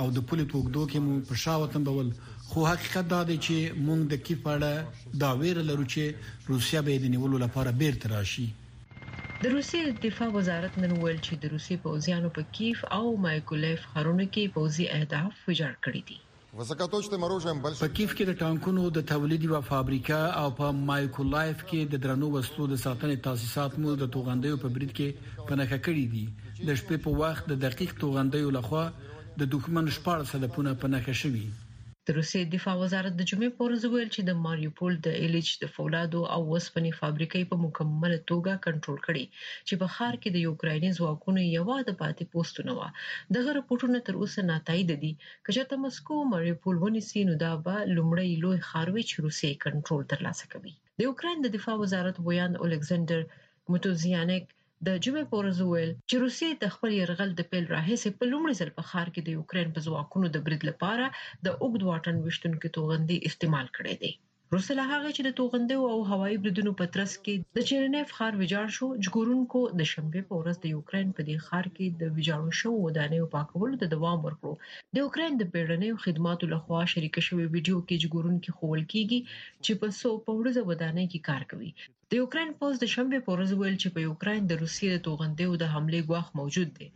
او 0.00 0.06
د 0.16 0.24
پولي 0.28 0.46
توګدو 0.52 0.82
کې 0.90 0.98
مو 1.04 1.12
په 1.28 1.34
شاوتن 1.44 1.82
ډول 1.90 2.08
خو 2.50 2.60
حقیقت 2.72 3.04
دا 3.14 3.20
دی 3.28 3.36
چې 3.46 3.56
مونږ 3.86 4.00
د 4.12 4.24
کی 4.26 4.34
پړه 4.44 4.74
دا 5.22 5.30
ویره 5.40 5.62
لرو 5.70 5.84
چې 5.94 6.02
روسیا 6.52 6.80
به 6.86 6.92
د 7.02 7.06
نیولو 7.14 7.36
لپاره 7.44 7.70
بیرته 7.82 8.06
راشي 8.14 8.46
د 9.42 9.44
روسیې 9.54 9.82
دفاع 10.06 10.28
وزارت 10.38 10.72
نن 10.82 10.92
ویل 11.02 11.20
چې 11.26 11.34
د 11.42 11.44
روسیې 11.54 11.76
پوځیانو 11.84 12.28
په 12.36 12.42
کیف 12.56 12.78
او 12.98 13.04
مایکولایف 13.26 13.82
خارونه 13.92 14.24
کې 14.34 14.44
پوځي 14.56 14.84
اهداف 14.98 15.32
ویجاړ 15.46 15.74
کړی 15.84 16.02
دي 16.08 16.18
وسکاتوچتم 16.56 17.22
оружием 17.26 17.58
بل 17.64 17.72
په 17.80 17.88
کیف 17.96 18.12
کې 18.18 18.24
د 18.26 18.34
ټانکونو 18.44 18.82
د 18.96 19.02
تولیدي 19.10 19.48
او 19.58 19.62
فابریکا 19.72 20.20
او 20.42 20.48
په 20.60 20.66
مایکولایف 20.90 21.58
کې 21.68 21.80
د 21.92 21.94
درنو 22.04 22.28
وسلو 22.34 22.64
د 22.70 22.76
ساتنې 22.84 23.16
تاسیسات 23.26 23.72
مو 23.80 23.90
د 24.02 24.10
توغندیو 24.14 24.60
په 24.62 24.68
برید 24.74 24.92
کې 24.98 25.08
پنهخه 25.50 25.78
کړی 25.86 26.04
دي 26.12 26.24
د 26.68 26.70
شپې 26.80 26.96
په 27.04 27.10
وخت 27.22 27.42
د 27.46 27.54
دقیق 27.66 27.92
توغندیو 28.02 28.54
لخوا 28.58 28.84
د 29.40 29.42
دښمن 29.54 29.86
شپږ 29.96 30.18
صدپونه 30.32 30.70
پنهخه 30.84 31.14
شوي 31.22 31.46
د 32.10 32.12
روسیې 32.20 32.42
دفاع 32.54 32.74
وزارت 32.82 33.12
د 33.16 33.22
جمعې 33.30 33.50
په 33.54 33.60
ورځ 33.66 33.82
ویل 33.86 34.10
چې 34.16 34.22
د 34.24 34.32
ماریوپول 34.44 34.92
د 35.06 35.08
الیچ 35.24 35.48
د 35.58 35.64
فولادو 35.74 36.20
او 36.34 36.40
وسپنې 36.54 36.90
فابریکې 37.00 37.42
په 37.50 37.56
مکمله 37.64 38.18
توګه 38.30 38.62
کنټرول 38.66 38.98
کړي 39.06 39.24
چې 39.66 39.74
په 39.80 39.86
ښار 39.94 40.14
کې 40.22 40.28
د 40.32 40.38
یوکرایني 40.48 40.90
ځواکونو 40.98 41.40
یو 41.56 41.66
د 41.84 41.90
پاتې 42.02 42.28
پوسټونه 42.32 42.72
و 42.74 42.80
دغه 43.36 43.50
راپورټونه 43.58 43.98
تر 44.06 44.14
اوسه 44.20 44.40
ناتایید 44.50 44.90
دي 45.02 45.12
چې 45.44 45.50
چېرته 45.56 45.74
مسکو 45.84 46.16
ماریوپول 46.32 46.74
ونیسي 46.80 47.20
نو 47.28 47.34
دا 47.44 47.52
به 47.64 47.76
لومړی 47.96 48.28
لوی 48.44 48.58
خاروي 48.68 49.02
چې 49.10 49.14
روسیې 49.26 49.60
کنټرول 49.64 50.02
ترلاسه 50.12 50.44
کوي 50.52 50.72
د 50.98 51.00
یوکرين 51.08 51.38
د 51.40 51.46
دفاع 51.56 51.76
وزارت 51.84 52.16
ویان 52.26 52.52
الکسندر 52.66 53.20
متوزیانک 53.72 54.44
د 54.86 54.88
جمعې 55.04 55.24
په 55.28 55.36
ورځ 55.40 55.56
وویل 55.60 55.92
چې 56.08 56.14
روسیې 56.24 56.50
د 56.54 56.64
خپل 56.74 56.90
يرغل 57.00 57.30
د 57.34 57.40
پیل 57.50 57.64
راهیسې 57.76 58.10
په 58.18 58.24
لومړي 58.32 58.54
ځل 58.60 58.70
په 58.78 58.82
خار 58.90 59.08
کې 59.14 59.20
د 59.22 59.28
یوکرين 59.36 59.68
په 59.72 59.80
ځواکونو 59.86 60.26
د 60.30 60.36
برید 60.46 60.62
لپاره 60.70 61.04
د 61.44 61.46
اوګد 61.62 61.82
واټن 61.88 62.16
وشتونکو 62.20 62.72
توغندي 62.74 63.18
استعمال 63.28 63.66
کړي 63.76 63.94
دي 64.02 64.12
وروسته 64.52 64.74
له 64.80 64.84
هغه 64.94 65.08
چې 65.16 65.22
د 65.24 65.30
توغندو 65.38 65.78
او 65.92 65.98
هوایي 66.10 66.36
بریدونو 66.42 66.72
په 66.80 66.84
ترڅ 66.94 67.12
کې 67.24 67.34
د 67.56 67.58
چیرنیف 67.68 68.08
ښار 68.16 68.32
ویجاړ 68.36 68.66
شو 68.76 68.86
جګورونکو 69.04 69.60
د 69.78 69.82
شنبه 69.92 70.20
په 70.28 70.34
ورځ 70.40 70.56
د 70.60 70.66
یوکرين 70.76 71.08
په 71.16 71.22
دې 71.28 71.36
ښار 71.46 71.66
کې 71.76 71.86
د 72.00 72.02
ویجاړو 72.16 72.50
شوو 72.60 72.84
ودانیو 72.86 73.30
پاکولو 73.34 73.80
ته 73.80 73.86
دوام 73.94 74.18
ورکړو 74.22 74.52
د 74.94 74.96
یوکرين 75.04 75.32
د 75.36 75.42
پیړنیو 75.52 76.00
خدماتو 76.04 76.44
لخوا 76.54 76.80
شریک 76.92 77.14
شوی 77.28 77.46
ویډیو 77.54 77.78
کې 77.86 78.00
جګورونکو 78.04 78.50
خول 78.58 78.82
کیږي 78.92 79.20
چې 79.64 79.72
په 79.80 79.88
سو 80.00 80.10
په 80.26 80.30
ورځ 80.38 80.54
ودانۍ 80.68 81.06
کې 81.12 81.24
کار 81.28 81.42
کوي 81.50 81.70
د 82.10 82.12
یوکرين 82.20 82.50
پوز 82.58 82.74
د 82.80 82.84
شنبه 82.94 83.18
په 83.24 83.30
ورځ 83.34 83.50
ویل 83.54 83.76
چې 83.82 83.88
په 83.94 84.00
یوکرين 84.08 84.42
د 84.46 84.52
روسیې 84.62 84.88
د 84.92 85.02
توغندو 85.06 85.48
د 85.58 85.64
حمله 85.74 86.00
غواخ 86.08 86.26
موجود 86.40 86.70
دی 86.78 86.88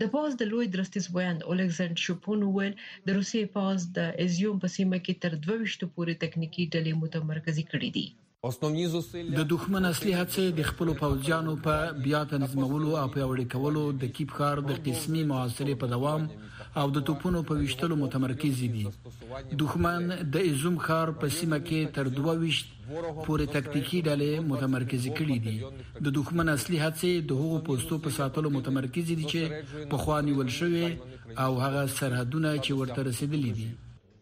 د 0.00 0.08
پوز 0.12 0.32
د 0.40 0.46
لوی 0.52 0.66
درستیز 0.74 1.06
ویاند 1.14 1.40
اولګزند 1.48 1.94
شپون 2.04 2.40
وویل 2.44 2.74
د 3.08 3.16
روسیې 3.16 3.44
پوز 3.56 3.80
د 3.96 4.00
ازیوم 4.24 4.56
په 4.62 4.68
سیمه 4.76 4.98
کې 5.04 5.20
تر 5.24 5.34
22 5.46 5.88
پورې 5.96 6.14
تکنیکی 6.24 6.64
ډلې 6.74 6.92
متمرکزي 7.02 7.64
کړې 7.70 7.90
دي 7.96 8.08
د 9.40 9.42
دښمن 9.52 9.84
اصلي 9.92 10.12
هڅې 10.20 10.44
د 10.60 10.68
خپل 10.70 10.88
پوځیانو 11.02 11.52
په 11.66 11.74
بیا 12.06 12.20
تنظیمولو 12.32 12.90
او 13.02 13.04
پیوړی 13.16 13.46
کولو 13.56 13.84
د 14.04 14.14
کیپ 14.18 14.30
خار 14.38 14.56
د 14.70 14.80
قسمي 14.86 15.22
محاصره 15.32 15.76
په 15.84 15.92
دوام 15.94 16.22
او 16.80 16.88
د 16.96 16.98
توپونو 17.08 17.38
په 17.48 17.54
وشتلو 17.62 17.94
متمرکز 18.04 18.54
دي 18.74 18.84
دښمن 19.62 20.02
د 20.32 20.34
ایزوم 20.48 20.76
خار 20.86 21.08
په 21.20 21.26
سیمه 21.38 21.58
کې 21.68 21.80
تر 21.96 22.04
22 22.18 22.58
پورې 23.26 23.44
تکتیکی 23.56 23.98
ډلې 24.08 24.32
متمرکز 24.52 25.02
کړي 25.18 25.38
دي 25.46 25.56
د 26.04 26.06
دښمن 26.18 26.46
اصلي 26.56 26.78
هڅې 26.84 27.12
د 27.28 27.32
هغو 27.40 27.58
پوسټو 27.66 27.96
په 28.04 28.10
ساتلو 28.18 28.48
متمرکز 28.58 29.06
دي 29.18 29.24
چې 29.32 29.40
په 29.90 29.96
خواني 30.02 30.32
ول 30.38 30.50
شوې 30.58 30.88
او 31.44 31.52
هغه 31.64 31.82
سرحدونه 31.98 32.50
چې 32.64 32.70
ورته 32.80 33.00
رسیدلي 33.10 33.52
دي 33.58 33.68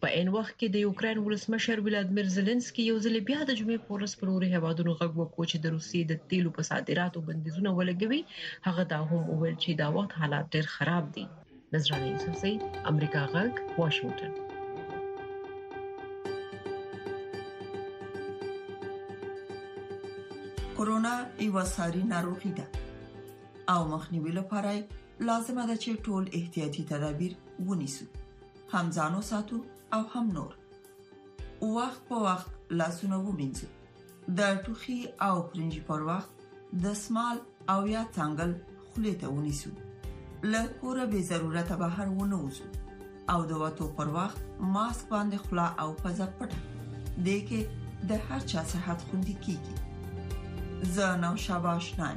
په 0.03 0.09
ان 0.21 0.29
وخت 0.37 0.55
کې 0.59 0.69
د 0.73 0.77
یوکرين 0.87 1.19
ولسمشر 1.21 1.77
ولادمیر 1.87 2.27
زيلنسکي 2.37 2.83
یو 2.91 2.97
ځل 3.05 3.15
بیا 3.29 3.41
د 3.47 3.51
جمعې 3.61 3.79
پورس 3.89 4.13
پروري 4.21 4.49
هوادونو 4.57 4.93
غږ 5.01 5.13
وکړ 5.21 5.43
چې 5.51 5.57
د 5.65 5.67
روسي 5.75 6.01
د 6.11 6.13
تیلو 6.31 6.51
په 6.57 6.63
صادراتو 6.71 7.25
بندیزونه 7.29 7.71
ولګوي 7.79 8.21
هغه 8.67 8.83
دا 8.93 8.99
هم 9.09 9.21
وویل 9.33 9.57
چې 9.65 9.71
دا 9.83 9.87
وخت 9.97 10.13
حالات 10.21 10.45
ډېر 10.55 10.65
خراب 10.77 11.05
دي 11.17 11.27
نذرانه 11.73 12.07
یوسفزی 12.09 12.51
امریکا 12.91 13.23
غږ 13.35 13.53
واشنگټن 13.79 14.33
کورونا 20.79 21.11
یو 21.47 21.65
ساري 21.71 22.03
ناروغي 22.13 22.53
ده 22.59 22.67
او 23.73 23.83
مخنیوي 23.95 24.33
لپاره 24.37 24.71
لازمه 25.31 25.67
ده 25.67 25.77
چې 25.83 25.91
ټول 26.07 26.25
احتیاطي 26.39 26.85
تدابیر 26.91 27.35
ونیسو 27.67 28.05
هم 28.77 28.89
ځانو 29.01 29.21
ساتو 29.33 29.57
او 29.97 30.01
هم 30.15 30.27
نور 30.37 30.53
وخت 31.77 32.01
په 32.15 32.23
وخت 32.29 32.51
لاسونه 32.83 33.17
ومینځو 33.27 33.67
د 34.41 34.57
ټوخي 34.71 34.97
او 35.29 35.35
پرنجي 35.43 35.81
پر 35.91 36.03
وخت 36.11 36.31
د 36.87 36.95
سمال 37.03 37.39
او 37.75 37.79
یا 37.87 38.05
څنګه 38.17 38.81
خولې 38.91 39.15
ته 39.25 39.29
ونیسو 39.35 39.71
له 40.53 40.63
کوره 40.81 41.07
به 41.11 41.23
ضرورت 41.31 41.71
بهر 41.83 42.09
ونه 42.17 42.37
وځو 42.45 42.65
او 43.33 43.41
د 43.51 43.53
وټو 43.63 43.87
پر 43.97 44.09
وخت 44.17 44.39
ماسک 44.75 45.05
باندې 45.13 45.37
خلا 45.45 45.67
او 45.83 45.91
پزه 46.03 46.27
پټه 46.39 46.59
دی 47.25 47.39
کې 47.49 47.61
د 48.09 48.11
هر 48.27 48.41
چا 48.51 48.61
صحت 48.73 48.99
خوندي 49.09 49.35
کیږي 49.45 49.75
زه 50.95 51.07
نو 51.23 51.33
شاباش 51.45 51.87
نه 51.99 52.09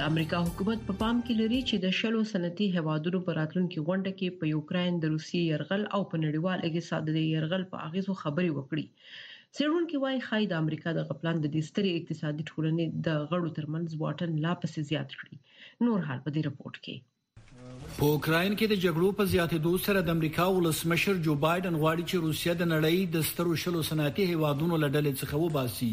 د 0.00 0.06
امریکا 0.12 0.38
حکومت 0.44 0.84
په 0.88 0.94
پام 1.00 1.18
کې 1.24 1.34
لري 1.38 1.56
چې 1.68 1.78
د 1.80 1.96
شلو 1.96 2.20
سنتي 2.28 2.66
هوادونو 2.74 3.18
په 3.24 3.32
راتلونکو 3.38 3.82
غونډه 3.88 4.12
کې 4.18 4.38
په 4.42 4.48
یوکرين 4.50 5.00
د 5.00 5.10
روسي 5.16 5.40
يرغل 5.40 5.82
او 5.96 5.98
په 6.12 6.20
نړیوال 6.22 6.62
اقتصاد 6.68 7.10
د 7.16 7.16
يرغل 7.24 7.64
په 7.72 7.82
اغیزو 7.88 8.14
خبري 8.20 8.48
وکړي 8.52 8.86
څېړونکو 9.00 10.00
وايي 10.04 10.22
خای 10.28 10.46
د 10.52 10.62
امریکا 10.64 10.94
د 10.98 11.04
غپلان 11.10 11.42
د 11.42 11.52
دستري 11.56 11.90
اقتصادي 11.96 12.46
ټولنې 12.46 13.02
د 13.08 13.18
غړو 13.32 13.52
ترمنځ 13.58 14.00
واټن 14.04 14.38
لا 14.46 14.54
پسې 14.62 14.90
زیات 14.90 15.12
کړي 15.22 15.88
نور 15.88 16.06
حال 16.08 16.22
په 16.28 16.34
دې 16.36 16.52
رپورت 16.52 16.78
کې 16.86 17.98
په 17.98 18.08
اوکرين 18.12 18.54
کې 18.54 18.70
د 18.72 18.82
جګړو 18.84 19.12
په 19.20 19.30
زیاتېدو 19.34 19.74
سره 19.88 20.06
د 20.08 20.16
امریکا 20.18 20.48
ولسمشر 20.60 21.20
جو 21.28 21.36
بایدن 21.44 21.76
غواړي 21.82 22.08
چې 22.12 22.30
روسیا 22.30 22.56
د 22.62 22.72
نړۍ 22.72 23.12
د 23.20 23.28
سترو 23.32 23.58
شلو 23.66 23.84
صنعتي 23.92 24.26
هوادونو 24.32 24.80
لړل 24.86 25.14
څخه 25.24 25.42
وباسي 25.46 25.92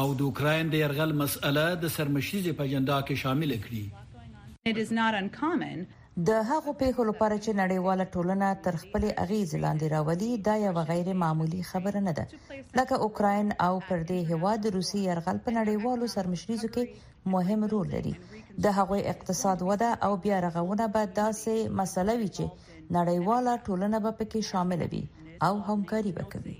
او 0.00 0.06
د 0.18 0.20
اوکرين 0.28 0.68
د 0.72 0.80
يرغل 0.82 1.10
مسأله 1.22 1.64
د 1.82 1.90
سرمشيزي 1.96 2.52
په 2.60 2.68
جندا 2.74 2.98
کې 3.08 3.24
شامل 3.24 3.50
کړي 3.64 3.82
It 4.70 4.76
is 4.82 4.90
not 4.98 5.12
uncommon 5.22 5.80
د 6.28 6.40
هغو 6.50 6.72
پیښو 6.82 7.04
لپاره 7.10 7.36
چې 7.44 7.50
نړیواله 7.62 8.04
ټولنه 8.14 8.48
تر 8.64 8.78
خپل 8.82 9.04
اغیز 9.24 9.54
لاندې 9.64 9.92
راولي 9.94 10.30
دا 10.48 10.54
یو 10.64 10.72
غیر 10.90 11.10
معمولی 11.22 11.60
خبره 11.70 12.02
نه 12.08 12.12
ده 12.18 12.26
لکه 12.78 12.98
اوکرين 13.06 13.52
او 13.66 13.70
پردې 13.88 14.18
هواد 14.32 14.62
روسي 14.78 15.00
يرغل 15.10 15.40
په 15.46 15.50
نړیوالو 15.60 16.10
سرمشريزو 16.16 16.68
کې 16.74 17.30
مهم 17.36 17.68
رول 17.76 17.88
لري 17.96 18.12
د 18.66 18.76
هغوی 18.80 19.02
اقتصاد 19.14 19.66
وده 19.70 19.90
او 20.08 20.12
بیا 20.26 20.40
رغونه 20.46 20.86
به 20.98 21.02
داسې 21.22 21.54
مسله 21.80 22.16
وي 22.24 22.28
چې 22.36 22.46
نړیواله 22.98 23.54
ټولنه 23.66 23.98
به 24.04 24.12
پکې 24.18 24.40
شامل 24.52 24.80
وي 24.92 25.02
او 25.48 25.54
همکاري 25.70 26.12
وکړي 26.18 26.56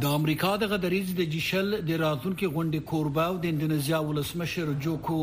د 0.00 0.06
امریکا 0.14 0.48
د 0.60 0.66
غدریز 0.70 1.10
د 1.18 1.24
جیشل 1.34 1.68
د 1.90 1.98
راتونکو 2.00 2.48
غونډې 2.54 2.80
کوربه 2.90 3.22
او 3.28 3.36
د 3.44 3.46
انډونیزیا 3.52 4.00
ولسمشر 4.08 4.72
جوکو 4.86 5.18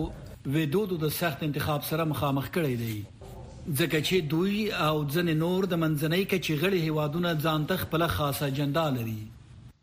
ودودو 0.56 0.98
د 1.04 1.12
سخت 1.18 1.44
انتخاب 1.50 1.86
سره 1.90 2.08
مخامخ 2.14 2.48
کړی 2.56 2.74
دی 2.80 2.96
ځکه 3.04 4.02
چې 4.08 4.26
دوی 4.34 4.64
او 4.88 4.96
ځن 5.16 5.30
نور 5.44 5.70
د 5.74 5.82
منځنۍ 5.84 6.24
کچې 6.32 6.60
غړي 6.66 6.82
هیوادونه 6.90 7.36
ځانته 7.46 7.82
خپل 7.86 8.08
خاصه 8.18 8.50
اجنډا 8.54 8.86
لري 8.98 9.20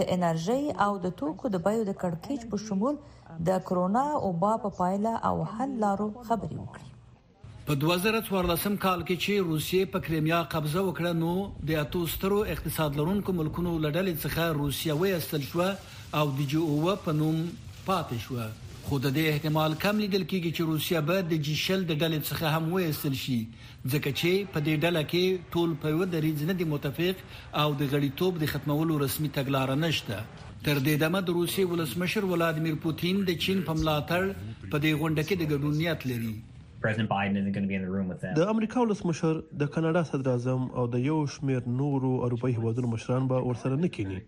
د 0.00 0.08
انرژي 0.16 0.56
او 0.86 0.90
د 1.06 1.12
توکو 1.18 1.50
د 1.56 1.60
بایو 1.66 1.82
د 1.90 1.98
کڑکېچ 2.04 2.46
په 2.54 2.62
شمول 2.68 2.96
د 3.50 3.58
کرونا 3.70 4.04
او 4.20 4.30
با 4.46 4.52
په 4.64 4.74
پایله 4.78 5.12
او 5.30 5.32
حل 5.56 5.74
لارو 5.84 6.06
خبرې 6.12 6.60
وکړي 6.60 7.58
په 7.68 7.74
2014 7.82 8.24
کال 8.30 9.02
کې 9.10 9.18
چې 9.26 9.34
روسیې 9.50 9.90
په 9.96 10.06
کریمیا 10.08 10.38
قبضه 10.54 10.86
وکړه 10.86 11.12
نو 11.24 11.34
د 11.72 11.78
اتو 11.82 12.06
سترو 12.14 12.40
اقتصاد 12.56 12.96
لرونکو 13.02 13.36
ملکونو 13.42 13.76
لړل 13.84 14.10
څخه 14.24 14.56
روسیه 14.62 14.96
وې 14.98 15.10
استل 15.18 15.44
شو 15.50 15.60
او 16.22 16.26
د 16.40 16.42
جی 16.54 16.62
او 16.66 16.96
په 17.04 17.12
نوم 17.20 17.38
پاتې 17.88 18.16
شو 18.24 18.34
خو 18.86 18.96
د 19.04 19.10
دې 19.16 19.22
احتمال 19.30 19.74
کم 19.82 19.98
لیدل 20.02 20.22
کېږي 20.28 20.50
چې 20.56 20.62
روسیا 20.72 21.00
به 21.08 21.24
د 21.32 21.40
جیشل 21.48 21.82
د 21.88 21.96
ډلې 22.02 22.20
څخه 22.28 22.52
هم 22.54 22.68
وېستل 22.74 23.14
شي 23.22 23.38
ځکه 23.94 24.10
چې 24.20 24.30
په 24.54 24.62
دې 24.66 24.74
ډله 24.84 25.02
کې 25.10 25.24
ټول 25.56 25.74
په 25.82 25.92
یو 25.94 26.08
د 26.14 26.24
ریځنه 26.26 26.56
دي 26.60 26.66
متفق 26.72 27.22
او 27.62 27.68
د 27.80 27.82
غړیتوب 27.92 28.40
د 28.44 28.52
ختمولو 28.54 29.00
رسمي 29.04 29.30
تګلار 29.40 29.74
نشته 29.84 30.20
تر 30.64 30.82
دې 30.86 30.96
دمه 31.04 31.20
د 31.28 31.36
روسي 31.42 31.64
ولسمشر 31.72 32.28
ولادمیر 32.32 32.80
پوتین 32.88 33.22
د 33.28 33.38
چین 33.46 33.62
په 33.68 33.78
ملاتړ 33.82 34.22
په 34.70 34.76
دې 34.82 34.92
غونډه 35.02 35.22
کې 35.28 35.36
د 35.38 35.44
ګډون 35.54 35.74
نیت 35.82 36.08
لري 36.12 36.34
President 36.84 37.08
Biden 37.08 37.36
isn't 37.38 37.52
going 37.52 37.62
to 37.62 37.66
be 37.66 37.74
in 37.76 37.80
the 37.80 37.90
room 37.96 38.08
with 38.12 38.20
them. 38.24 38.34
د 38.40 38.40
امریکا 38.54 38.80
ولسمشر 38.80 39.38
د 39.62 39.68
کاناډا 39.74 40.00
صدر 40.08 40.30
اعظم 40.30 40.64
او 40.80 40.82
د 40.94 40.98
یو 41.04 41.14
شمیر 41.34 41.66
نورو 41.76 42.08
اروپایي 42.26 42.54
هیوادونو 42.56 42.88
مشران 42.94 43.28
به 43.30 43.46
ورسره 43.46 43.76
نه 43.84 43.88
کینی 43.96 44.18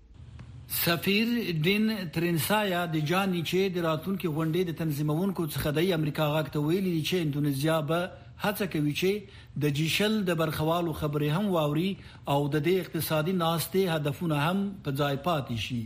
سفیر 0.78 1.38
دین 1.68 1.86
ترنسایا 2.18 2.80
د 2.96 3.06
جانی 3.12 3.44
چې 3.44 3.76
د 3.78 3.86
راتونکو 3.88 4.32
غونډې 4.38 4.70
د 4.72 4.78
تنظیمونکو 4.82 5.46
څخه 5.54 5.76
د 5.80 5.94
امریکا 6.00 6.28
غاک 6.38 6.50
ته 6.58 6.64
ویلي 6.70 6.96
چې 6.96 7.28
انډونیزیا 7.28 7.76
به 7.92 8.08
هڅه 8.48 8.72
کوي 8.78 8.96
چې 9.04 9.62
د 9.68 9.78
جیشل 9.82 10.18
د 10.32 10.42
برخوالو 10.44 10.98
خبرې 11.04 11.38
هم 11.38 11.54
واوري 11.60 11.86
او 11.92 12.40
د 12.58 12.58
دې 12.58 12.88
اقتصادي 12.88 13.38
ناستې 13.44 13.96
هدفونه 13.98 14.42
هم 14.50 14.66
په 14.90 14.96
ځای 15.04 15.22
پاتې 15.30 15.68
شي 15.68 15.80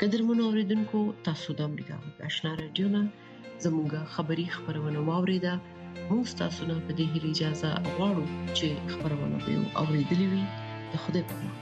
قدر 0.00 0.22
منو 0.28 0.48
اوریدونکو 0.50 1.04
تاسو 1.30 1.54
د 1.60 1.68
امریکا 1.70 1.94
غږ 2.02 2.30
آشنا 2.30 2.54
رادیو 2.62 2.88
نه 2.96 3.06
زموږ 3.64 3.90
خبری 4.14 4.46
خبرونه 4.56 5.00
واوریده 5.08 5.52
موږ 6.10 6.26
تاسو 6.40 6.60
نه 6.68 6.74
په 6.86 6.92
دې 6.98 7.04
هیله 7.12 7.28
اجازه 7.34 7.70
غواړو 7.94 8.24
چې 8.56 8.66
خبرونه 8.92 9.36
به 9.44 9.54
اوریدلې 9.82 10.26
وي 10.32 10.44
د 10.92 10.94
خوده 11.02 11.20
په 11.28 11.34
امان 11.38 11.60